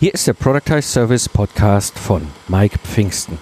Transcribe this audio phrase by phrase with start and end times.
[0.00, 3.36] Hier ist der Productize Service Podcast von Mike Pfingsten.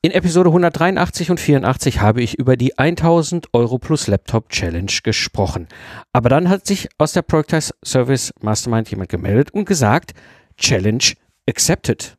[0.00, 5.66] In Episode 183 und 84 habe ich über die 1000 Euro plus Laptop Challenge gesprochen.
[6.12, 10.12] Aber dann hat sich aus der Productize Service Mastermind jemand gemeldet und gesagt,
[10.56, 11.02] Challenge
[11.48, 12.16] accepted.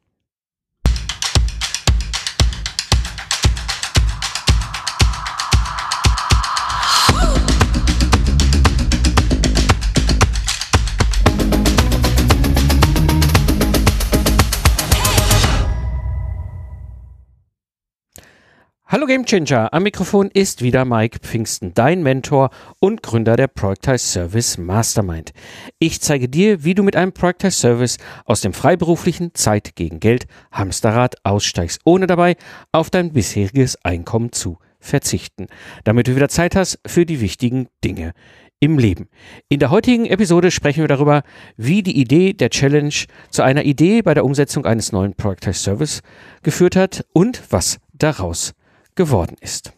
[18.93, 24.06] Hallo Game Changer, am Mikrofon ist wieder Mike Pfingsten, dein Mentor und Gründer der Productize
[24.06, 25.33] Service Mastermind.
[25.79, 30.28] Ich zeige dir, wie du mit einem Productize Service aus dem freiberuflichen Zeit gegen Geld
[30.52, 32.36] Hamsterrad aussteigst, ohne dabei
[32.72, 35.47] auf dein bisheriges Einkommen zu verzichten,
[35.86, 38.14] damit du wieder Zeit hast für die wichtigen Dinge
[38.59, 39.09] im Leben.
[39.49, 41.23] In der heutigen Episode sprechen wir darüber,
[41.58, 42.94] wie die Idee der Challenge
[43.31, 46.02] zu einer Idee bei der Umsetzung eines neuen Productize Service
[46.44, 48.53] geführt hat und was daraus
[48.95, 49.73] geworden ist.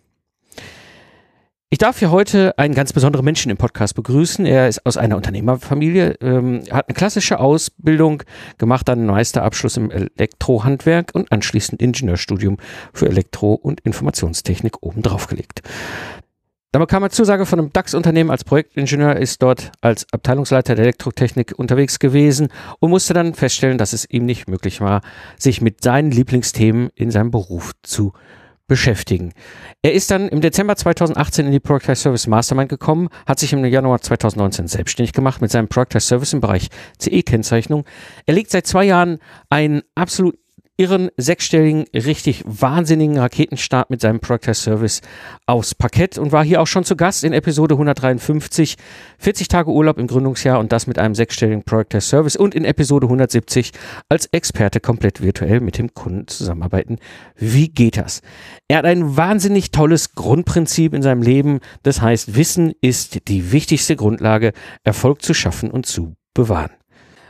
[1.76, 4.46] Ich darf hier heute einen ganz besonderen Menschen im Podcast begrüßen.
[4.46, 8.24] Er ist aus einer Unternehmerfamilie, ähm, hat eine klassische Ausbildung
[8.58, 12.58] gemacht, dann einen Meisterabschluss im Elektrohandwerk und anschließend Ingenieurstudium
[12.94, 15.64] für Elektro- und Informationstechnik obendrauf gelegt.
[16.72, 21.58] Dann bekam er Zusage von einem DAX-Unternehmen als Projektingenieur, ist dort als Abteilungsleiter der Elektrotechnik
[21.58, 22.50] unterwegs gewesen
[22.80, 25.02] und musste dann feststellen, dass es ihm nicht möglich war,
[25.38, 28.45] sich mit seinen Lieblingsthemen in seinem Beruf zu beschäftigen.
[29.84, 33.64] Er ist dann im Dezember 2018 in die Productize Service Mastermind gekommen, hat sich im
[33.64, 37.86] Januar 2019 selbstständig gemacht mit seinem Productize Service im Bereich CE-Kennzeichnung.
[38.26, 40.38] Er legt seit zwei Jahren einen absolut
[40.78, 45.02] irren sechsstelligen, richtig wahnsinnigen Raketenstart mit seinem Product Service
[45.46, 48.76] aufs Parkett und war hier auch schon zu Gast in Episode 153.
[49.20, 53.06] 40 Tage Urlaub im Gründungsjahr und das mit einem sechsstelligen Product Service und in Episode
[53.06, 53.72] 170
[54.10, 56.98] als Experte komplett virtuell mit dem Kunden zusammenarbeiten.
[57.36, 58.22] Wie geht das?
[58.68, 61.60] Er hat ein wahnsinnig tolles Grundprinzip in seinem Leben.
[61.84, 64.52] Das heißt, Wissen ist die wichtigste Grundlage,
[64.84, 66.72] Erfolg zu schaffen und zu bewahren.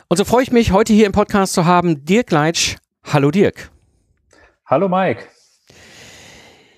[0.08, 2.76] Und so freue ich mich, heute hier im Podcast zu haben, Dirk Leitsch,
[3.12, 3.72] Hallo Dirk.
[4.66, 5.26] Hallo Mike.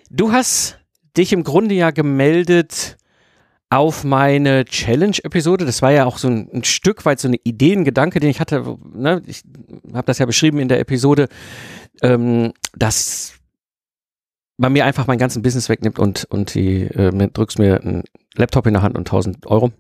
[0.09, 0.77] Du hast
[1.15, 2.97] dich im Grunde ja gemeldet
[3.69, 5.65] auf meine Challenge-Episode.
[5.65, 8.29] Das war ja auch so ein, ein, Stück weit so eine Idee, ein Gedanke, den
[8.29, 8.77] ich hatte.
[8.93, 9.21] Ne?
[9.25, 9.43] Ich
[9.93, 11.27] habe das ja beschrieben in der Episode,
[12.01, 13.33] ähm, dass
[14.57, 18.03] man mir einfach mein ganzen Business wegnimmt und, und die äh, drückst mir einen
[18.35, 19.71] Laptop in der Hand und 1000 Euro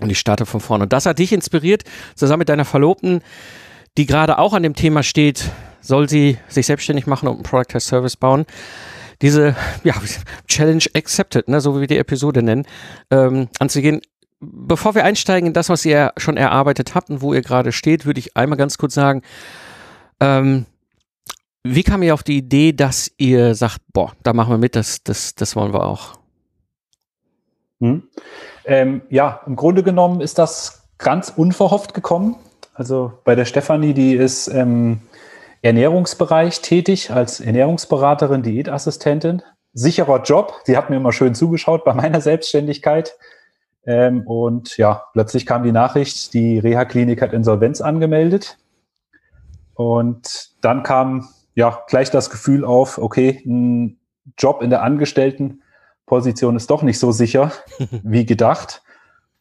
[0.00, 0.84] und ich starte von vorne.
[0.84, 3.22] Und das hat dich inspiriert, zusammen mit deiner Verlobten
[3.96, 5.50] die gerade auch an dem Thema steht,
[5.80, 8.46] soll sie sich selbstständig machen und ein Product as Service bauen.
[9.22, 9.94] Diese ja,
[10.48, 12.66] Challenge accepted, ne, so wie wir die Episode nennen,
[13.10, 14.00] ähm, anzugehen.
[14.40, 18.04] Bevor wir einsteigen in das, was ihr schon erarbeitet habt und wo ihr gerade steht,
[18.04, 19.22] würde ich einmal ganz kurz sagen,
[20.20, 20.66] ähm,
[21.62, 25.02] wie kam ihr auf die Idee, dass ihr sagt, boah, da machen wir mit, das,
[25.02, 26.18] das, das wollen wir auch?
[27.80, 28.02] Hm.
[28.66, 32.36] Ähm, ja, im Grunde genommen ist das ganz unverhofft gekommen.
[32.74, 35.00] Also bei der Stefanie, die ist im
[35.62, 39.42] Ernährungsbereich tätig als Ernährungsberaterin, Diätassistentin.
[39.72, 40.52] Sicherer Job.
[40.64, 43.16] Sie hat mir immer schön zugeschaut bei meiner Selbstständigkeit.
[43.86, 48.58] Ähm, und ja, plötzlich kam die Nachricht, die Reha-Klinik hat Insolvenz angemeldet.
[49.74, 53.98] Und dann kam ja gleich das Gefühl auf, okay, ein
[54.38, 57.52] Job in der Angestelltenposition ist doch nicht so sicher
[58.02, 58.82] wie gedacht.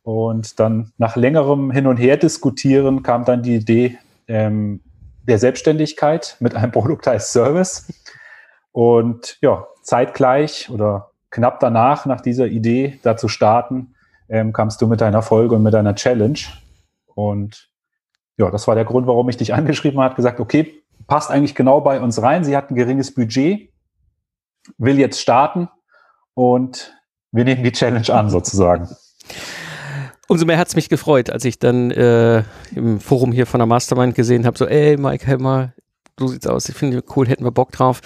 [0.03, 3.97] Und dann nach längerem Hin und Her diskutieren kam dann die Idee
[4.27, 4.81] ähm,
[5.23, 7.91] der Selbstständigkeit mit einem Produkt als Service.
[8.71, 13.95] Und ja, zeitgleich oder knapp danach, nach dieser Idee da zu starten,
[14.29, 16.39] ähm, kamst du mit deiner Folge und mit deiner Challenge.
[17.15, 17.69] Und
[18.37, 21.81] ja, das war der Grund, warum ich dich angeschrieben habe, gesagt, okay, passt eigentlich genau
[21.81, 22.43] bei uns rein.
[22.43, 23.71] Sie hat ein geringes Budget,
[24.77, 25.69] will jetzt starten
[26.33, 26.93] und
[27.31, 28.89] wir nehmen die Challenge an sozusagen.
[30.27, 32.43] Umso mehr hat es mich gefreut, als ich dann äh,
[32.73, 35.73] im Forum hier von der Mastermind gesehen habe, so, ey, Mike Helmer,
[36.17, 38.01] so sieht's aus, ich finde cool, hätten wir Bock drauf.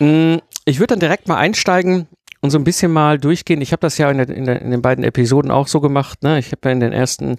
[0.00, 2.08] Mm, ich würde dann direkt mal einsteigen
[2.40, 3.60] und so ein bisschen mal durchgehen.
[3.60, 6.22] Ich habe das ja in, der, in, der, in, den beiden Episoden auch so gemacht.
[6.22, 6.38] Ne?
[6.38, 7.36] Ich habe ja in den ersten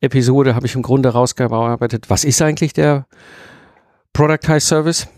[0.00, 3.06] Episode, habe ich im Grunde rausgearbeitet, was ist eigentlich der
[4.12, 5.08] Productize Service?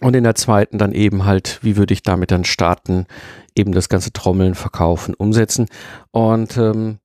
[0.00, 3.06] Und in der zweiten dann eben halt, wie würde ich damit dann starten,
[3.54, 5.68] eben das ganze Trommeln, Verkaufen, Umsetzen.
[6.10, 6.98] Und ähm,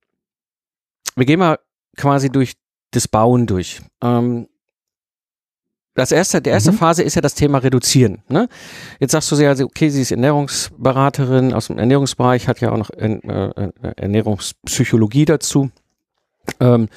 [1.16, 1.60] wir gehen mal
[1.98, 2.54] quasi durch
[2.92, 3.82] das Bauen durch.
[4.02, 4.48] Ähm,
[5.94, 6.78] das erste, der erste mhm.
[6.78, 8.24] Phase ist ja das Thema Reduzieren.
[8.30, 8.48] Ne?
[9.00, 12.90] Jetzt sagst du also, okay, sie ist Ernährungsberaterin aus dem Ernährungsbereich, hat ja auch noch
[12.92, 15.70] äh, äh, Ernährungspsychologie dazu.
[16.60, 16.88] Ähm,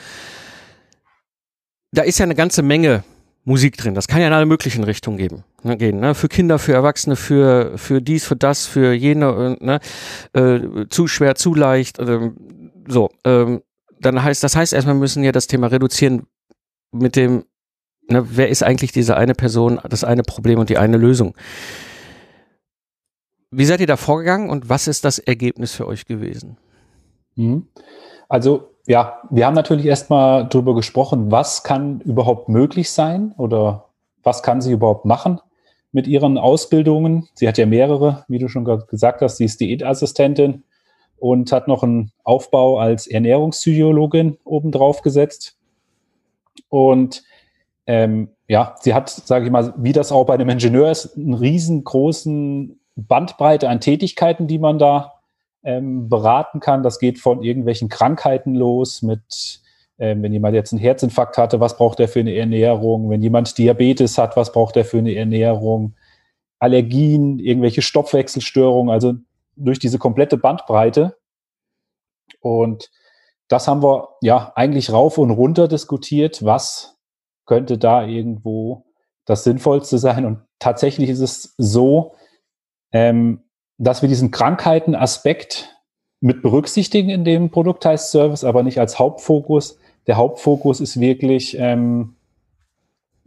[1.91, 3.03] da ist ja eine ganze Menge
[3.45, 3.95] Musik drin.
[3.95, 6.01] Das kann ja in alle möglichen Richtungen geben, ne, gehen.
[6.01, 6.15] Ne?
[6.15, 9.81] Für Kinder, für Erwachsene, für, für dies, für das, für jene, äh, ne?
[10.33, 11.99] äh, zu schwer, zu leicht.
[11.99, 12.31] Äh,
[12.89, 13.63] so, ähm,
[14.05, 16.27] dann heißt, das heißt erstmal, wir müssen ja das Thema reduzieren
[16.93, 17.45] mit dem,
[18.09, 21.35] ne, wer ist eigentlich diese eine Person, das eine Problem und die eine Lösung.
[23.51, 26.57] Wie seid ihr da vorgegangen und was ist das Ergebnis für euch gewesen?
[27.37, 27.69] Mhm.
[28.29, 33.89] Also ja, wir haben natürlich erstmal darüber gesprochen, was kann überhaupt möglich sein oder
[34.23, 35.41] was kann sie überhaupt machen
[35.93, 37.29] mit ihren Ausbildungen.
[37.35, 40.65] Sie hat ja mehrere, wie du schon gesagt hast, sie ist Diätassistentin
[41.25, 45.57] und hat noch einen Aufbau als Ernährungspsychologin obendrauf gesetzt.
[46.69, 47.23] Und
[47.87, 51.33] ähm, ja, sie hat, sage ich mal, wie das auch bei einem Ingenieur ist, einen
[51.33, 55.15] riesengroßen Bandbreite an Tätigkeiten, die man da
[55.63, 56.83] ähm, beraten kann.
[56.83, 59.63] Das geht von irgendwelchen Krankheiten los mit,
[59.99, 63.09] ähm, wenn jemand jetzt einen Herzinfarkt hatte, was braucht er für eine Ernährung?
[63.09, 65.95] Wenn jemand Diabetes hat, was braucht er für eine Ernährung?
[66.59, 69.15] Allergien, irgendwelche Stoffwechselstörungen, also
[69.57, 71.17] durch diese komplette Bandbreite.
[72.41, 72.91] Und
[73.49, 76.97] das haben wir ja eigentlich rauf und runter diskutiert, was
[77.47, 78.87] könnte da irgendwo
[79.25, 80.25] das Sinnvollste sein.
[80.25, 82.15] Und tatsächlich ist es so,
[82.93, 83.43] ähm,
[83.79, 85.75] dass wir diesen Krankheitenaspekt
[86.21, 89.79] mit berücksichtigen in dem Produkt heißt Service, aber nicht als Hauptfokus.
[90.07, 92.17] Der Hauptfokus ist wirklich, ähm,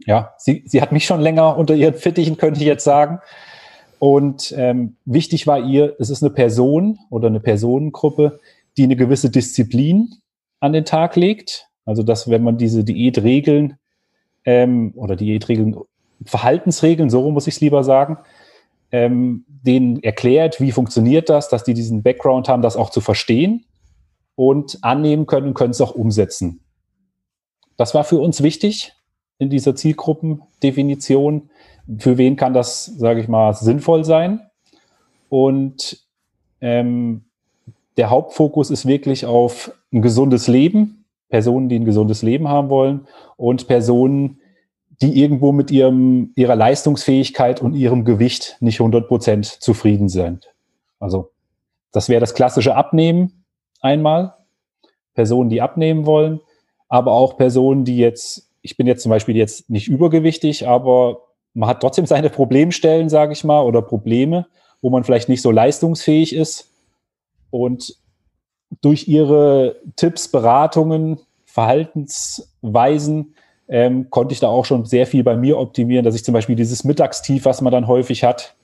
[0.04, 3.20] ja, sie, sie hat mich schon länger unter ihren Fittichen, könnte ich jetzt sagen.
[3.98, 8.38] Und ähm, wichtig war ihr, es ist eine Person oder eine Personengruppe,
[8.76, 10.14] die eine gewisse Disziplin
[10.60, 11.68] an den Tag legt.
[11.84, 13.78] Also, dass wenn man diese Diätregeln
[14.44, 15.76] ähm, oder Diätregeln,
[16.24, 18.18] Verhaltensregeln, so muss ich es lieber sagen,
[18.90, 23.64] ähm, denen erklärt, wie funktioniert das, dass die diesen Background haben, das auch zu verstehen
[24.34, 26.60] und annehmen können und können es auch umsetzen.
[27.76, 28.92] Das war für uns wichtig
[29.38, 31.50] in dieser Zielgruppendefinition.
[31.98, 34.40] Für wen kann das, sage ich mal, sinnvoll sein?
[35.28, 36.04] Und
[36.60, 37.24] ähm,
[37.96, 43.06] der Hauptfokus ist wirklich auf ein gesundes Leben, Personen, die ein gesundes Leben haben wollen
[43.36, 44.40] und Personen,
[45.02, 50.48] die irgendwo mit ihrem, ihrer Leistungsfähigkeit und ihrem Gewicht nicht 100 Prozent zufrieden sind.
[50.98, 51.30] Also
[51.92, 53.44] das wäre das klassische Abnehmen
[53.80, 54.34] einmal.
[55.14, 56.40] Personen, die abnehmen wollen,
[56.88, 61.27] aber auch Personen, die jetzt, ich bin jetzt zum Beispiel jetzt nicht übergewichtig, aber
[61.58, 64.46] man hat trotzdem seine Problemstellen, sage ich mal, oder Probleme,
[64.80, 66.70] wo man vielleicht nicht so leistungsfähig ist.
[67.50, 67.96] Und
[68.80, 73.34] durch ihre Tipps, Beratungen, Verhaltensweisen
[73.66, 76.54] ähm, konnte ich da auch schon sehr viel bei mir optimieren, dass ich zum Beispiel
[76.54, 78.54] dieses Mittagstief, was man dann häufig hat,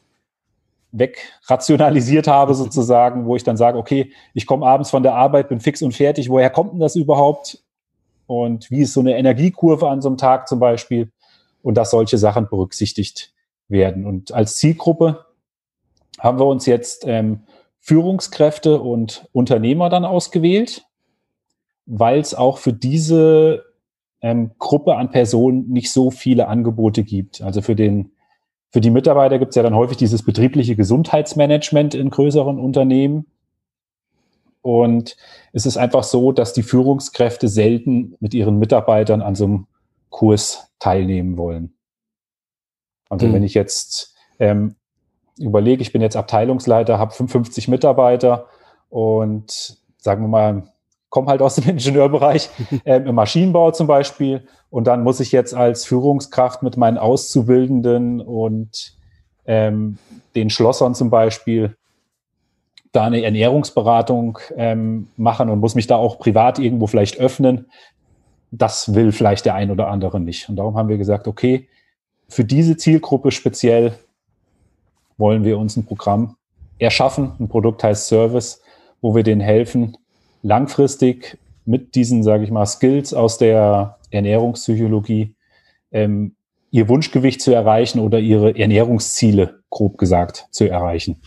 [0.93, 2.59] wegrationalisiert habe mhm.
[2.59, 5.95] sozusagen, wo ich dann sage, okay, ich komme abends von der Arbeit, bin fix und
[5.95, 7.59] fertig, woher kommt denn das überhaupt?
[8.29, 11.11] Und wie ist so eine Energiekurve an so einem Tag zum Beispiel?
[11.65, 13.33] Und dass solche Sachen berücksichtigt
[13.69, 14.07] werden.
[14.07, 15.25] Und als Zielgruppe
[16.21, 17.41] haben wir uns jetzt ähm,
[17.81, 20.85] Führungskräfte und Unternehmer dann ausgewählt,
[21.87, 23.65] weil es auch für diese
[24.21, 27.41] ähm, Gruppe an Personen nicht so viele Angebote gibt.
[27.41, 28.13] Also für den
[28.71, 33.25] für die Mitarbeiter gibt es ja dann häufig dieses betriebliche Gesundheitsmanagement in größeren Unternehmen.
[34.63, 35.17] Und
[35.53, 39.67] es ist einfach so, dass die Führungskräfte selten mit ihren Mitarbeitern an so einem
[40.15, 41.75] Kurs teilnehmen wollen.
[43.09, 43.33] Also mhm.
[43.33, 44.77] wenn ich jetzt ähm,
[45.39, 48.47] überlege, ich bin jetzt Abteilungsleiter, habe 55 Mitarbeiter
[48.91, 50.69] und sagen wir mal,
[51.09, 52.49] komme halt aus dem Ingenieurbereich,
[52.85, 54.47] äh, im Maschinenbau zum Beispiel.
[54.71, 58.97] Und dann muss ich jetzt als Führungskraft mit meinen Auszubildenden und
[59.47, 59.99] ähm,
[60.37, 61.77] den Schlossern zum Beispiel
[62.93, 67.67] da eine Ernährungsberatung ähm, machen und muss mich da auch privat irgendwo vielleicht öffnen.
[68.57, 70.49] Das will vielleicht der ein oder andere nicht.
[70.49, 71.69] Und darum haben wir gesagt, okay,
[72.29, 73.95] für diese Zielgruppe speziell
[75.17, 76.37] wollen wir uns ein Programm
[76.79, 77.33] erschaffen.
[77.39, 78.63] Ein Produkt heißt Service,
[79.01, 79.97] wo wir denen helfen,
[80.43, 85.35] langfristig mit diesen, sage ich mal, Skills aus der Ernährungspsychologie
[85.93, 86.37] ähm,
[86.71, 91.21] ihr Wunschgewicht zu erreichen oder ihre Ernährungsziele, grob gesagt, zu erreichen.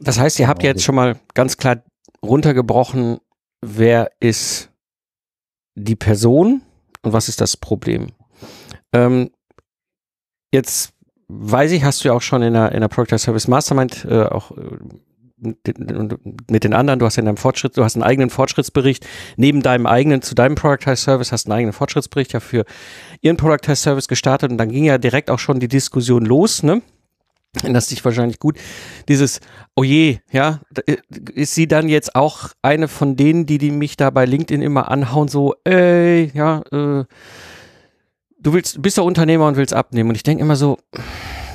[0.00, 1.82] Das heißt, ihr habt jetzt schon mal ganz klar
[2.24, 3.18] runtergebrochen,
[3.62, 4.70] wer ist
[5.74, 6.62] die Person
[7.02, 8.08] und was ist das Problem?
[8.92, 9.30] Ähm,
[10.52, 10.92] jetzt
[11.28, 14.24] weiß ich, hast du ja auch schon in der, in der Product Service Mastermind äh,
[14.24, 14.78] auch äh,
[15.42, 19.86] mit den anderen, du hast in deinem Fortschritt, du hast einen eigenen Fortschrittsbericht, neben deinem
[19.86, 22.64] eigenen, zu deinem Productized Service hast einen eigenen Fortschrittsbericht ja für
[23.22, 26.80] ihren Productized Service gestartet und dann ging ja direkt auch schon die Diskussion los, ne?
[27.60, 28.58] Erinnerst dich wahrscheinlich gut,
[29.08, 29.40] dieses,
[29.76, 30.96] oh je, ja, äh,
[31.34, 34.90] ist sie dann jetzt auch eine von denen, die, die mich da bei LinkedIn immer
[34.90, 37.04] anhauen, so, ey, ja, äh,
[38.38, 40.10] du willst, bist der Unternehmer und willst abnehmen.
[40.10, 40.78] Und ich denke immer so,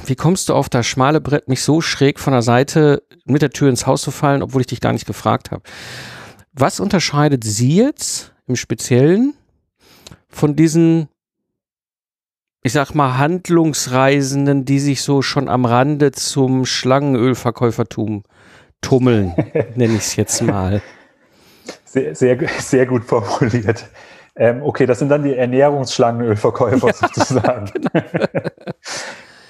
[0.06, 3.50] wie kommst du auf das schmale Brett, mich so schräg von der Seite mit der
[3.50, 5.64] Tür ins Haus zu fallen, obwohl ich dich gar nicht gefragt habe?
[6.54, 9.34] Was unterscheidet sie jetzt im Speziellen
[10.30, 11.10] von diesen
[12.68, 18.24] ich sag mal, Handlungsreisenden, die sich so schon am Rande zum Schlangenölverkäufertum
[18.82, 19.34] tummeln,
[19.76, 20.82] nenne ich es jetzt mal.
[21.86, 23.86] Sehr, sehr, sehr gut formuliert.
[24.36, 27.72] Ähm, okay, das sind dann die Ernährungsschlangenölverkäufer ja, sozusagen.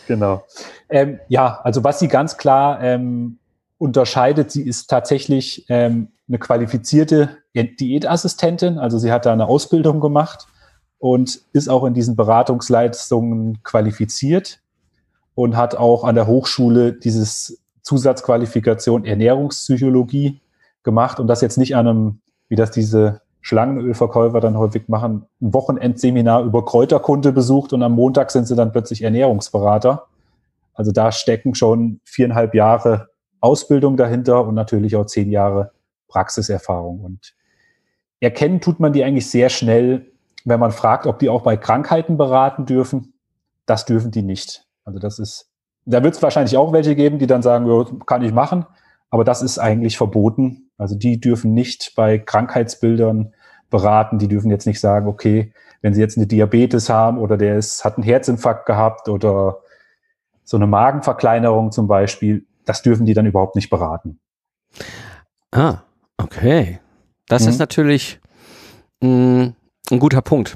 [0.08, 0.46] Genau.
[0.46, 0.46] genau.
[0.90, 3.40] Ähm, ja, also was sie ganz klar ähm,
[3.80, 10.48] unterscheidet, sie ist tatsächlich ähm, eine qualifizierte Diätassistentin, also sie hat da eine Ausbildung gemacht
[11.00, 14.62] und ist auch in diesen Beratungsleistungen qualifiziert
[15.36, 20.42] und hat auch an der Hochschule dieses Zusatzqualifikation Ernährungspsychologie
[20.84, 25.54] gemacht und das jetzt nicht an einem, wie das diese Schlangenölverkäufer dann häufig machen, ein
[25.54, 30.08] Wochenendseminar über Kräuterkunde besucht und am Montag sind sie dann plötzlich Ernährungsberater.
[30.74, 35.72] Also da stecken schon viereinhalb Jahre Ausbildung dahinter und natürlich auch zehn Jahre
[36.08, 37.02] Praxiserfahrung.
[37.02, 37.36] Und
[38.20, 40.12] erkennen tut man die eigentlich sehr schnell
[40.48, 43.14] wenn man fragt, ob die auch bei Krankheiten beraten dürfen,
[43.66, 44.66] das dürfen die nicht.
[44.86, 45.50] Also das ist,
[45.86, 48.66] da wird es wahrscheinlich auch welche geben, die dann sagen, ja, kann ich machen,
[49.10, 50.70] aber das ist eigentlich verboten.
[50.78, 53.34] Also die dürfen nicht bei Krankheitsbildern
[53.70, 57.58] beraten, die dürfen jetzt nicht sagen, okay, wenn sie jetzt eine Diabetes haben oder der
[57.58, 59.60] ist, hat einen Herzinfarkt gehabt oder
[60.46, 64.20] so eine Magenverkleinerung zum Beispiel, das dürfen die dann überhaupt nicht beraten.
[65.52, 65.80] Ah,
[66.18, 66.80] okay.
[67.28, 67.50] Das mhm.
[67.50, 68.22] ist natürlich
[69.02, 69.56] mh, mm,
[69.92, 70.56] ein guter Punkt.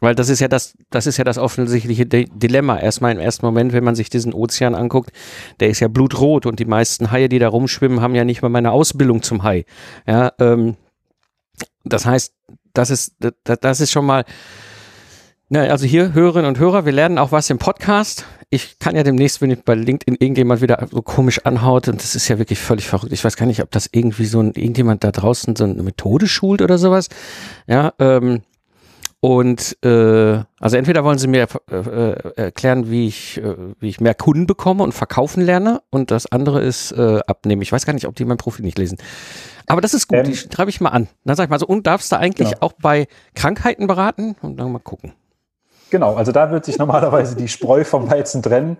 [0.00, 2.78] Weil das ist ja das, das ist ja das offensichtliche Dilemma.
[2.78, 5.10] Erstmal im ersten Moment, wenn man sich diesen Ozean anguckt,
[5.58, 8.48] der ist ja blutrot und die meisten Haie, die da rumschwimmen, haben ja nicht mal
[8.48, 9.64] meine Ausbildung zum Hai.
[10.06, 10.76] Ja, ähm,
[11.84, 12.32] das heißt,
[12.74, 14.24] das ist, das, das ist schon mal,
[15.48, 18.24] na, also hier Hörerinnen und Hörer, wir lernen auch was im Podcast.
[18.50, 22.14] Ich kann ja demnächst, wenn ich bei LinkedIn irgendjemand wieder so komisch anhaut, und das
[22.14, 23.12] ist ja wirklich völlig verrückt.
[23.12, 26.28] Ich weiß gar nicht, ob das irgendwie so ein, irgendjemand da draußen so eine Methode
[26.28, 27.08] schult oder sowas.
[27.66, 28.42] Ja, ähm,
[29.20, 34.00] und äh, also entweder wollen sie mir äh, äh, erklären, wie ich, äh, wie ich
[34.00, 37.62] mehr Kunden bekomme und verkaufen lerne, und das andere ist äh, abnehmen.
[37.62, 38.98] Ich weiß gar nicht, ob die mein Profil nicht lesen.
[39.66, 41.08] Aber das ist gut, ähm, die schreibe ich mal an.
[41.24, 42.60] Dann sag ich mal so, und darfst du eigentlich genau.
[42.60, 44.36] auch bei Krankheiten beraten?
[44.40, 45.12] Und dann mal gucken.
[45.90, 48.76] Genau, also da wird sich normalerweise die Spreu vom Weizen trennen.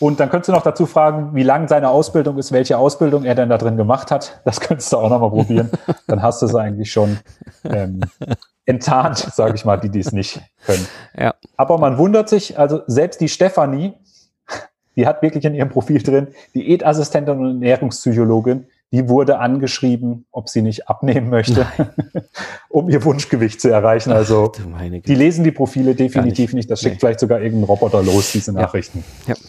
[0.00, 3.34] Und dann könntest du noch dazu fragen, wie lang seine Ausbildung ist, welche Ausbildung er
[3.34, 4.40] denn da drin gemacht hat.
[4.44, 5.70] Das könntest du auch nochmal probieren.
[6.06, 7.18] Dann hast du es eigentlich schon.
[7.64, 8.00] Ähm,
[8.68, 10.86] enttarnt, sage ich mal, die dies nicht können.
[11.18, 11.34] Ja.
[11.56, 13.94] Aber man wundert sich, also selbst die Stefanie,
[14.96, 20.62] die hat wirklich in ihrem Profil drin, Diätassistentin und Ernährungspsychologin, die wurde angeschrieben, ob sie
[20.62, 21.66] nicht abnehmen möchte,
[22.68, 24.12] um ihr Wunschgewicht zu erreichen.
[24.12, 26.54] Also Ach, die lesen die Profile definitiv nicht.
[26.54, 26.70] nicht.
[26.70, 27.00] Das schickt nee.
[27.00, 29.04] vielleicht sogar irgendein Roboter los, diese Nachrichten.
[29.26, 29.34] Ja.
[29.34, 29.40] ja.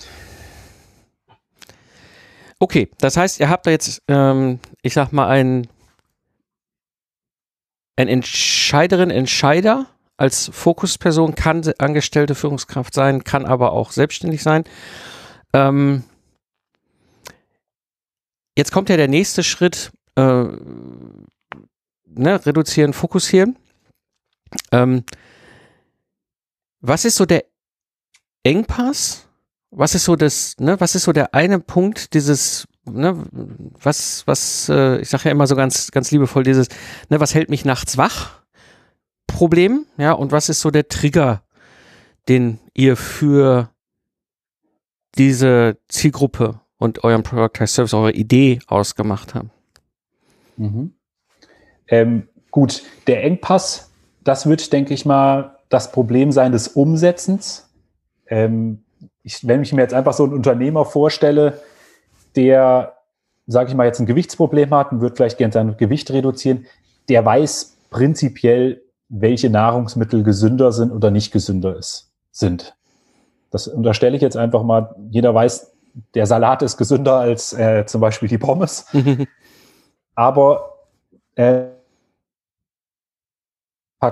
[2.62, 5.68] Okay, das heißt, ihr habt da jetzt, ähm, ich sag mal, ein
[8.00, 14.64] ein Entscheiderin, Entscheider als Fokusperson kann angestellte Führungskraft sein, kann aber auch selbstständig sein.
[15.54, 16.04] Ähm,
[18.58, 20.22] jetzt kommt ja der nächste Schritt, äh,
[22.06, 23.58] ne, reduzieren, fokussieren.
[24.72, 25.04] Ähm,
[26.80, 27.44] was ist so der
[28.44, 29.28] Engpass?
[29.72, 33.26] Was ist so das, ne, was ist so der eine Punkt dieses ne,
[33.82, 36.68] was, was, äh, ich sage ja immer so ganz, ganz liebevoll dieses,
[37.10, 38.42] ne, was hält mich nachts wach?
[39.28, 41.44] Problem, ja, und was ist so der Trigger,
[42.28, 43.70] den ihr für
[45.18, 49.50] diese Zielgruppe und euren Product Service, eure Idee ausgemacht habt?
[50.58, 50.94] Mhm.
[51.88, 53.92] Ähm, gut, der Engpass,
[54.24, 57.70] das wird, denke ich mal, das Problem sein des Umsetzens.
[58.28, 58.84] Ähm,
[59.24, 61.62] ich, wenn ich mir jetzt einfach so einen Unternehmer vorstelle,
[62.36, 62.98] der,
[63.48, 66.66] sage ich mal, jetzt ein Gewichtsproblem hat und wird vielleicht gerne sein Gewicht reduzieren,
[67.08, 72.76] der weiß prinzipiell, welche Nahrungsmittel gesünder sind oder nicht gesünder ist, sind.
[73.52, 74.96] Das unterstelle ich jetzt einfach mal.
[75.10, 75.72] Jeder weiß,
[76.14, 78.86] der Salat ist gesünder als äh, zum Beispiel die Pommes.
[80.16, 80.78] Aber
[81.36, 81.64] äh,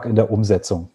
[0.03, 0.89] in der Umsetzung.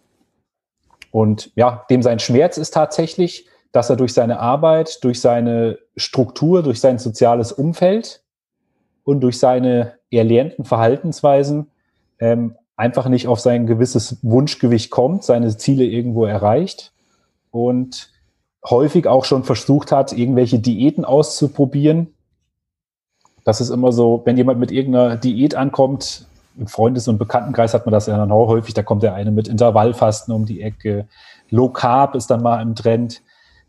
[1.11, 6.63] Und ja, dem sein Schmerz ist tatsächlich, dass er durch seine Arbeit, durch seine Struktur,
[6.63, 8.23] durch sein soziales Umfeld
[9.03, 11.71] und durch seine erlernten Verhaltensweisen
[12.19, 16.93] ähm, einfach nicht auf sein gewisses Wunschgewicht kommt, seine Ziele irgendwo erreicht.
[17.51, 18.11] Und
[18.67, 22.13] häufig auch schon versucht hat, irgendwelche Diäten auszuprobieren.
[23.43, 26.27] Das ist immer so, wenn jemand mit irgendeiner Diät ankommt,
[26.57, 29.31] im Freundes- und Bekanntenkreis hat man das ja dann auch häufig, da kommt der eine
[29.31, 31.07] mit Intervallfasten um die Ecke,
[31.49, 33.21] Low Carb ist dann mal im Trend.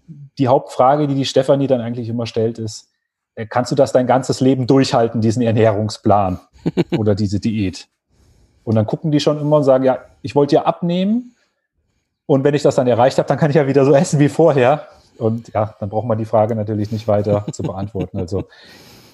[0.07, 2.91] Die Hauptfrage, die die Stefanie dann eigentlich immer stellt, ist,
[3.35, 6.41] äh, kannst du das dein ganzes Leben durchhalten, diesen Ernährungsplan
[6.99, 7.89] oder diese Diät?
[8.65, 11.35] Und dann gucken die schon immer und sagen, ja, ich wollte ja abnehmen.
[12.27, 14.31] Und wenn ich das dann erreicht habe, dann kann ich ja wieder so essen wie
[14.31, 14.89] vorher.
[15.19, 18.19] Und ja, dann braucht man die Frage natürlich nicht weiter zu beantworten.
[18.19, 18.45] Also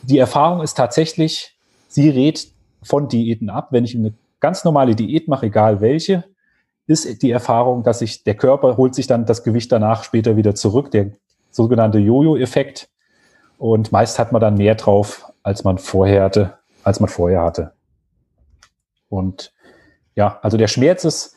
[0.02, 1.56] die Erfahrung ist tatsächlich,
[1.88, 2.48] sie rät
[2.82, 3.68] von Diäten ab.
[3.70, 6.24] Wenn ich eine ganz normale Diät mache, egal welche,
[6.90, 10.54] ist die Erfahrung, dass sich der Körper holt sich dann das Gewicht danach später wieder
[10.54, 11.12] zurück, der
[11.50, 12.90] sogenannte Jojo-Effekt.
[13.58, 17.72] Und meist hat man dann mehr drauf, als man vorher hatte, als man vorher hatte.
[19.08, 19.52] Und
[20.16, 21.36] ja, also der Schmerz ist,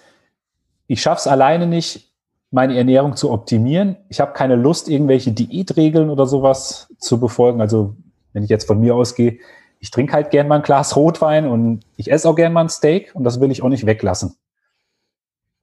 [0.88, 2.12] ich schaffe es alleine nicht,
[2.50, 3.98] meine Ernährung zu optimieren.
[4.10, 7.62] Ich habe keine Lust, irgendwelche Diätregeln oder sowas zu befolgen.
[7.62, 7.96] Also
[8.32, 9.40] wenn ich jetzt von mir ausgehe,
[9.80, 12.70] ich trinke halt gern mal ein Glas Rotwein und ich esse auch gern mal ein
[12.70, 14.36] Steak und das will ich auch nicht weglassen.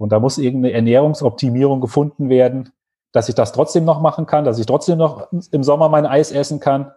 [0.00, 2.71] Und da muss irgendeine Ernährungsoptimierung gefunden werden,
[3.12, 6.33] dass ich das trotzdem noch machen kann, dass ich trotzdem noch im Sommer mein Eis
[6.33, 6.92] essen kann,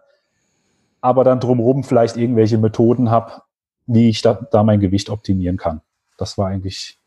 [1.02, 3.42] aber dann drumherum vielleicht irgendwelche Methoden habe,
[3.86, 5.82] wie ich da, da mein Gewicht optimieren kann.
[6.16, 6.98] Das war eigentlich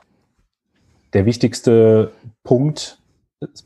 [1.13, 2.11] der wichtigste
[2.43, 2.99] Punkt.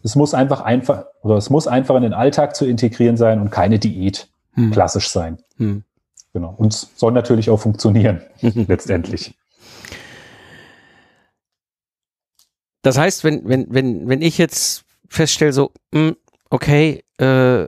[0.02, 3.50] Es muss einfach einfach, oder es muss einfach in den Alltag zu integrieren sein und
[3.50, 4.72] keine Diät hm.
[4.72, 5.40] klassisch sein.
[5.58, 5.84] Hm.
[6.32, 6.56] Genau.
[6.58, 9.36] Und es soll natürlich auch funktionieren, letztendlich.
[12.82, 16.16] Das heißt, wenn, wenn, wenn, wenn ich jetzt feststelle, so, hm,
[16.50, 17.66] okay, äh,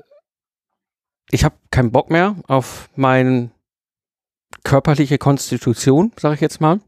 [1.29, 3.51] ich habe keinen Bock mehr auf meine
[4.63, 6.79] körperliche Konstitution, sage ich jetzt mal,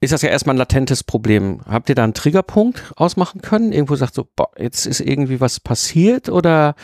[0.00, 1.60] ist das ja erstmal ein latentes Problem.
[1.66, 3.72] Habt ihr da einen Triggerpunkt ausmachen können?
[3.72, 6.74] Irgendwo sagt so, boah, jetzt ist irgendwie was passiert oder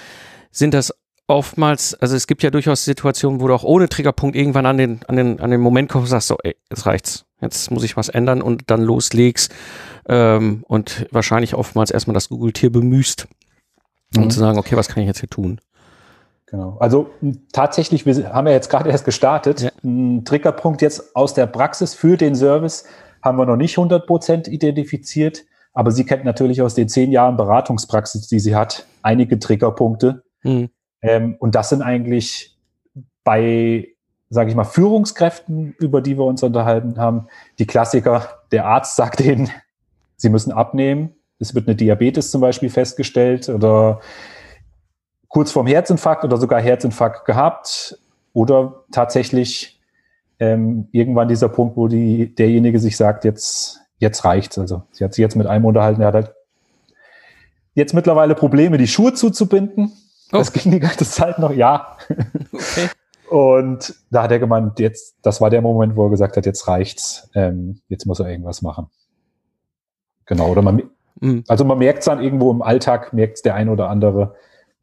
[0.51, 0.93] sind das
[1.27, 5.01] oftmals, also es gibt ja durchaus Situationen, wo du auch ohne Triggerpunkt irgendwann an den,
[5.09, 7.26] an den, an den Moment kommst und sagst so, ey, jetzt reicht's.
[7.41, 9.55] Jetzt muss ich was ändern und dann loslegst
[10.09, 13.29] ähm, und wahrscheinlich oftmals erstmal das Google-Tier bemühst,
[14.17, 14.31] um mhm.
[14.31, 15.61] zu sagen, okay, was kann ich jetzt hier tun?
[16.47, 16.77] Genau.
[16.79, 17.11] Also
[17.53, 19.61] tatsächlich, wir haben ja jetzt gerade erst gestartet.
[19.63, 19.71] Ja.
[19.85, 22.85] Ein Triggerpunkt jetzt aus der Praxis für den Service
[23.21, 27.37] haben wir noch nicht 100 Prozent identifiziert, aber sie kennt natürlich aus den zehn Jahren
[27.37, 30.23] Beratungspraxis, die sie hat, einige Triggerpunkte.
[30.43, 30.71] Mhm.
[31.03, 32.57] Ähm, und das sind eigentlich
[33.25, 33.89] bei,
[34.29, 38.41] sage ich mal, Führungskräften, über die wir uns unterhalten haben, die Klassiker.
[38.53, 39.51] Der Arzt sagt ihnen,
[40.17, 41.15] sie müssen abnehmen.
[41.39, 44.01] Es wird eine Diabetes zum Beispiel festgestellt oder
[45.29, 47.99] kurz vorm Herzinfarkt oder sogar Herzinfarkt gehabt
[48.33, 49.81] oder tatsächlich
[50.39, 54.59] ähm, irgendwann dieser Punkt, wo die, derjenige sich sagt, jetzt, jetzt reicht's.
[54.59, 56.35] Also sie hat sich jetzt mit einem unterhalten, er hat halt
[57.75, 59.93] jetzt mittlerweile Probleme, die Schuhe zuzubinden.
[60.33, 60.39] Oh.
[60.39, 61.97] Das ging die ganze Zeit noch, ja.
[62.53, 62.89] Okay.
[63.29, 66.69] Und da hat er gemeint, jetzt, das war der Moment, wo er gesagt hat, jetzt
[66.69, 68.87] reicht's, ähm, jetzt muss er irgendwas machen.
[70.27, 70.83] Genau, oder man,
[71.21, 71.45] mhm.
[71.49, 74.35] also man merkt es dann irgendwo im Alltag, merkt es der ein oder andere,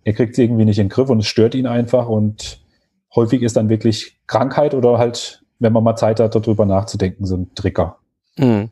[0.03, 2.61] er kriegt es irgendwie nicht in den Griff und es stört ihn einfach und
[3.15, 7.37] häufig ist dann wirklich Krankheit oder halt, wenn man mal Zeit hat, darüber nachzudenken, so
[7.37, 7.97] ein Trigger.
[8.37, 8.69] Mhm.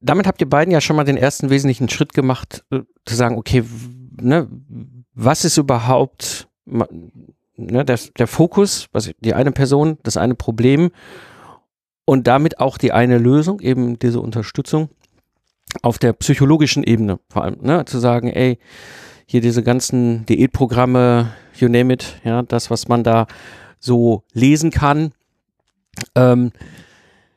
[0.00, 3.36] Damit habt ihr beiden ja schon mal den ersten wesentlichen Schritt gemacht, äh, zu sagen,
[3.36, 3.64] okay,
[4.20, 4.48] ne,
[5.14, 10.90] was ist überhaupt ne, der, der Fokus, was die eine Person, das eine Problem
[12.04, 14.88] und damit auch die eine Lösung, eben diese Unterstützung
[15.82, 18.58] auf der psychologischen Ebene vor allem, ne, zu sagen, ey,
[19.26, 23.26] hier diese ganzen Diätprogramme, you name it, ja, das, was man da
[23.78, 25.12] so lesen kann,
[26.14, 26.50] ähm,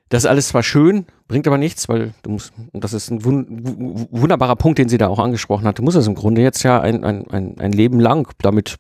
[0.10, 3.26] das ist alles zwar schön, bringt aber nichts, weil du musst, und das ist ein
[3.26, 6.64] wun wunderbarer Punkt, den sie da auch angesprochen hat, du musst es im Grunde jetzt
[6.64, 8.78] ja ein, ein, ein, ein Leben lang damit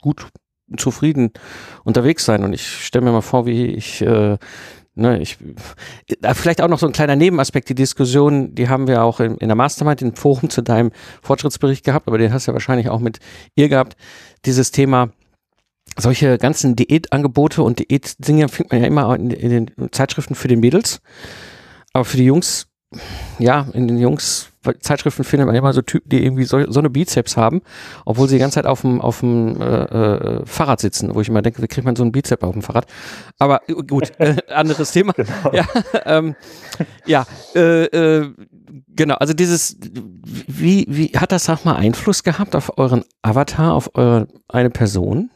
[0.00, 0.28] gut
[0.76, 1.32] zufrieden
[1.84, 2.44] unterwegs sein.
[2.44, 4.36] Und ich stelle mir mal vor, wie ich äh,
[4.98, 5.38] Ne, ich,
[6.34, 9.46] vielleicht auch noch so ein kleiner Nebenaspekt, die Diskussion, die haben wir auch in, in
[9.46, 10.90] der Mastermind, im Forum zu deinem
[11.22, 13.20] Fortschrittsbericht gehabt, aber den hast du ja wahrscheinlich auch mit
[13.54, 13.96] ihr gehabt,
[14.44, 15.10] dieses Thema,
[15.96, 21.00] solche ganzen Diätangebote und Diätdinge findet man ja immer in, den Zeitschriften für den Mädels,
[21.92, 22.66] aber für die Jungs,
[23.38, 26.90] ja, in den Jungs Zeitschriften findet man immer so Typen, die irgendwie so, so eine
[26.90, 27.62] Bizeps haben,
[28.04, 31.28] obwohl sie die ganze Zeit auf dem, auf dem äh, äh, Fahrrad sitzen, wo ich
[31.28, 32.86] immer denke, wie kriegt man so einen Bizeps auf dem Fahrrad?
[33.38, 35.12] Aber äh, gut, äh, anderes Thema.
[35.12, 35.28] Genau.
[35.52, 35.66] Ja,
[36.04, 36.36] ähm,
[37.06, 38.34] ja äh, äh,
[38.94, 43.90] genau, also dieses, wie, wie hat das, sag mal, Einfluss gehabt auf euren Avatar, auf
[43.94, 45.30] eure eine Person?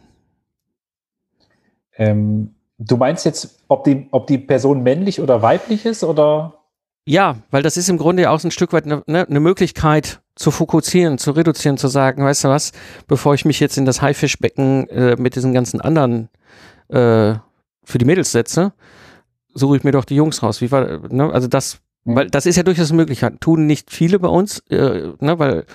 [1.96, 6.61] Ähm, du meinst jetzt, ob die, ob die Person männlich oder weiblich ist oder?
[7.04, 10.50] Ja, weil das ist im Grunde auch ein Stück weit eine, ne, eine Möglichkeit zu
[10.50, 12.72] fokussieren, zu reduzieren, zu sagen, weißt du was,
[13.06, 16.28] bevor ich mich jetzt in das Haifischbecken äh, mit diesen ganzen anderen
[16.88, 17.34] äh,
[17.84, 18.72] für die Mädels setze,
[19.52, 20.60] suche ich mir doch die Jungs raus.
[20.60, 21.30] Wie war, ne?
[21.32, 23.24] Also das, weil das ist ja durchaus möglich.
[23.40, 25.38] Tun nicht viele bei uns, äh, ne?
[25.38, 25.66] weil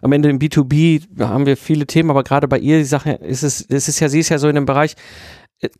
[0.00, 3.42] am Ende im B2B haben wir viele Themen, aber gerade bei ihr die Sache ist
[3.42, 4.94] es, es ist ja, sie ist ja so in dem Bereich,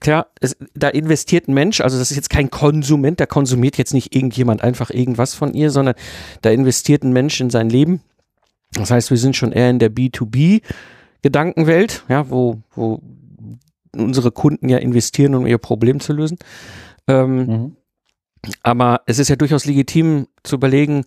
[0.01, 3.95] klar, es, da investiert ein Mensch, also das ist jetzt kein Konsument, da konsumiert jetzt
[3.95, 5.95] nicht irgendjemand einfach irgendwas von ihr, sondern
[6.41, 8.03] da investiert ein Mensch in sein Leben.
[8.73, 10.63] Das heißt, wir sind schon eher in der B2B
[11.23, 13.01] Gedankenwelt, ja, wo, wo
[13.95, 16.39] unsere Kunden ja investieren, um ihr Problem zu lösen.
[17.07, 17.77] Ähm, mhm.
[18.63, 21.05] Aber es ist ja durchaus legitim zu überlegen,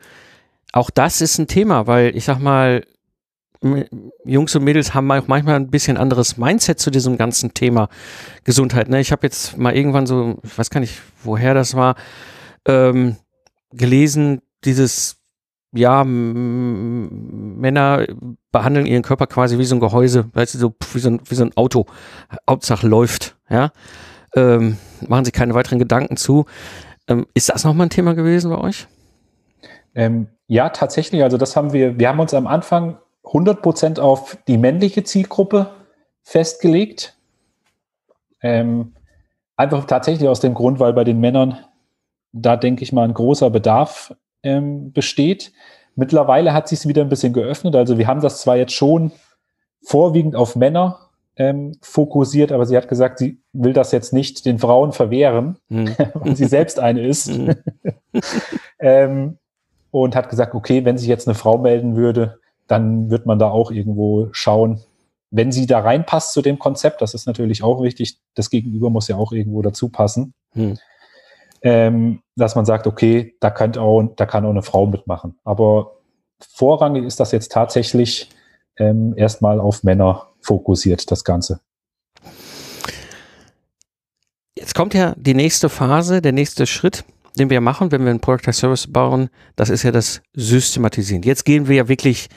[0.71, 2.85] auch das ist ein Thema, weil ich sag mal,
[4.23, 7.89] Jungs und Mädels haben auch manchmal ein bisschen anderes Mindset zu diesem ganzen Thema
[8.43, 8.89] Gesundheit.
[8.89, 8.99] Ne?
[8.99, 11.95] Ich habe jetzt mal irgendwann so, ich weiß gar nicht, woher das war,
[12.67, 13.17] ähm,
[13.71, 15.17] gelesen, dieses,
[15.73, 18.05] ja, Männer
[18.51, 21.35] behandeln ihren Körper quasi wie so ein Gehäuse, weißt du, so wie so ein, wie
[21.35, 21.85] so ein Auto,
[22.49, 23.71] Hauptsache läuft, ja.
[24.35, 26.45] Ähm, machen sich keine weiteren Gedanken zu.
[27.07, 28.87] Ähm, ist das nochmal ein Thema gewesen bei euch?
[29.93, 31.23] Ähm, ja, tatsächlich.
[31.23, 35.71] Also das haben wir, wir haben uns am Anfang 100% auf die männliche Zielgruppe
[36.23, 37.17] festgelegt.
[38.41, 38.93] Ähm,
[39.55, 41.57] einfach tatsächlich aus dem Grund, weil bei den Männern
[42.31, 45.53] da, denke ich mal, ein großer Bedarf ähm, besteht.
[45.95, 47.75] Mittlerweile hat sich es wieder ein bisschen geöffnet.
[47.75, 49.11] Also wir haben das zwar jetzt schon
[49.81, 50.99] vorwiegend auf Männer
[51.37, 55.95] ähm, fokussiert, aber sie hat gesagt, sie will das jetzt nicht den Frauen verwehren, hm.
[56.13, 57.29] weil sie selbst eine ist.
[57.29, 57.55] Hm.
[58.79, 59.37] ähm,
[59.91, 63.49] und hat gesagt, okay, wenn sich jetzt eine Frau melden würde, dann wird man da
[63.49, 64.81] auch irgendwo schauen,
[65.31, 69.07] wenn sie da reinpasst zu dem Konzept, das ist natürlich auch wichtig, das Gegenüber muss
[69.07, 70.77] ja auch irgendwo dazu passen, hm.
[71.61, 75.37] ähm, dass man sagt, okay, da kann, auch, da kann auch eine Frau mitmachen.
[75.43, 75.97] Aber
[76.39, 78.29] vorrangig ist das jetzt tatsächlich
[78.77, 81.59] ähm, erstmal auf Männer fokussiert, das Ganze.
[84.57, 87.03] Jetzt kommt ja die nächste Phase, der nächste Schritt,
[87.37, 91.23] den wir machen, wenn wir ein Product Service bauen, das ist ja das Systematisieren.
[91.23, 92.29] Jetzt gehen wir ja wirklich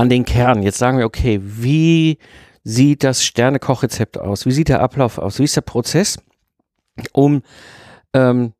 [0.00, 0.62] an den Kern.
[0.62, 2.16] Jetzt sagen wir, okay, wie
[2.64, 4.46] sieht das Sternekochrezept aus?
[4.46, 5.38] Wie sieht der Ablauf aus?
[5.38, 6.16] Wie ist der Prozess,
[7.12, 7.42] um
[8.14, 8.54] ähm,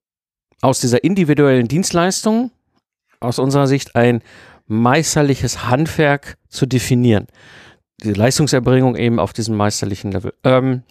[0.60, 2.50] aus dieser individuellen Dienstleistung
[3.20, 4.20] aus unserer Sicht ein
[4.66, 7.26] meisterliches Handwerk zu definieren?
[8.04, 10.34] Die Leistungserbringung eben auf diesem meisterlichen Level.
[10.44, 10.82] Ähm,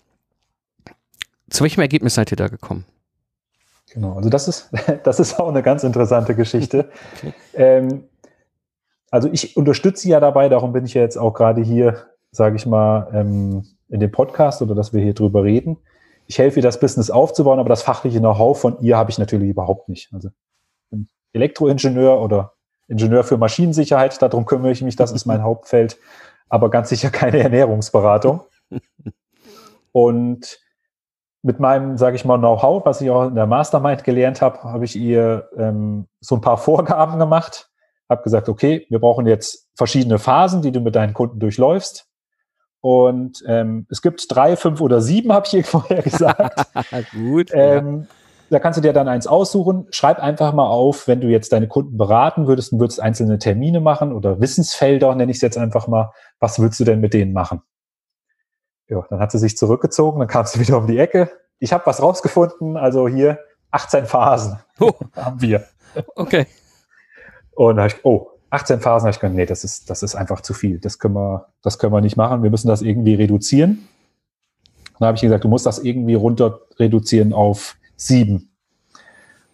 [1.52, 2.86] zu welchem Ergebnis seid ihr da gekommen?
[3.94, 4.72] Genau, also das ist,
[5.04, 6.90] das ist auch eine ganz interessante Geschichte.
[7.18, 7.34] Okay.
[7.54, 8.04] Ähm,
[9.12, 12.66] also ich unterstütze ja dabei, darum bin ich ja jetzt auch gerade hier, sage ich
[12.66, 15.78] mal, ähm, in dem Podcast oder dass wir hier drüber reden.
[16.28, 19.50] Ich helfe ihr, das Business aufzubauen, aber das fachliche Know-how von ihr habe ich natürlich
[19.50, 20.14] überhaupt nicht.
[20.14, 20.30] Also
[21.34, 22.54] Elektroingenieur oder
[22.88, 25.98] Ingenieur für Maschinensicherheit, darum kümmere ich mich, das ist mein Hauptfeld,
[26.50, 28.42] aber ganz sicher keine Ernährungsberatung.
[29.92, 30.60] Und
[31.42, 34.86] mit meinem, sage ich mal, Know-how, was ich auch in der Mastermind gelernt habe, habe
[34.86, 37.69] ich ihr ähm, so ein paar Vorgaben gemacht
[38.10, 42.08] habe gesagt, okay, wir brauchen jetzt verschiedene Phasen, die du mit deinen Kunden durchläufst.
[42.82, 46.68] Und ähm, es gibt drei, fünf oder sieben, habe ich hier vorher gesagt.
[47.12, 47.52] Gut.
[47.54, 48.08] Ähm, ja.
[48.52, 49.86] Da kannst du dir dann eins aussuchen.
[49.92, 53.80] Schreib einfach mal auf, wenn du jetzt deine Kunden beraten würdest und würdest einzelne Termine
[53.80, 56.12] machen oder Wissensfelder, nenne ich es jetzt einfach mal.
[56.40, 57.62] Was würdest du denn mit denen machen?
[58.88, 61.30] Ja, dann hat sie sich zurückgezogen, dann kam sie wieder um die Ecke.
[61.60, 63.38] Ich habe was rausgefunden, also hier
[63.70, 64.94] 18 Phasen oh.
[65.16, 65.66] haben wir.
[66.16, 66.48] Okay.
[67.60, 70.16] Und da habe ich, oh, 18 Phasen, habe ich gedacht, nee, das ist, das ist
[70.16, 70.80] einfach zu viel.
[70.80, 72.42] Das können wir, das können wir nicht machen.
[72.42, 73.86] Wir müssen das irgendwie reduzieren.
[74.98, 78.54] Dann habe ich gesagt, du musst das irgendwie runter reduzieren auf sieben.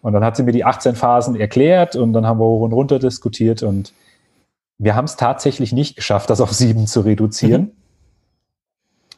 [0.01, 2.73] Und dann hat sie mir die 18 Phasen erklärt und dann haben wir hoch und
[2.73, 3.91] runter diskutiert und
[4.77, 7.61] wir haben es tatsächlich nicht geschafft, das auf sieben zu reduzieren.
[7.61, 7.71] Mhm.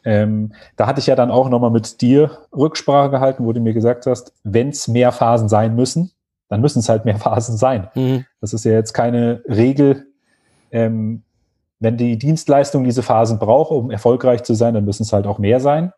[0.05, 3.73] Ähm, da hatte ich ja dann auch nochmal mit dir Rücksprache gehalten, wo du mir
[3.73, 6.13] gesagt hast, wenn es mehr Phasen sein müssen,
[6.49, 7.89] dann müssen es halt mehr Phasen sein.
[7.95, 8.25] Mhm.
[8.41, 10.07] Das ist ja jetzt keine Regel.
[10.71, 11.23] Ähm,
[11.79, 15.37] wenn die Dienstleistung diese Phasen braucht, um erfolgreich zu sein, dann müssen es halt auch
[15.37, 15.93] mehr sein.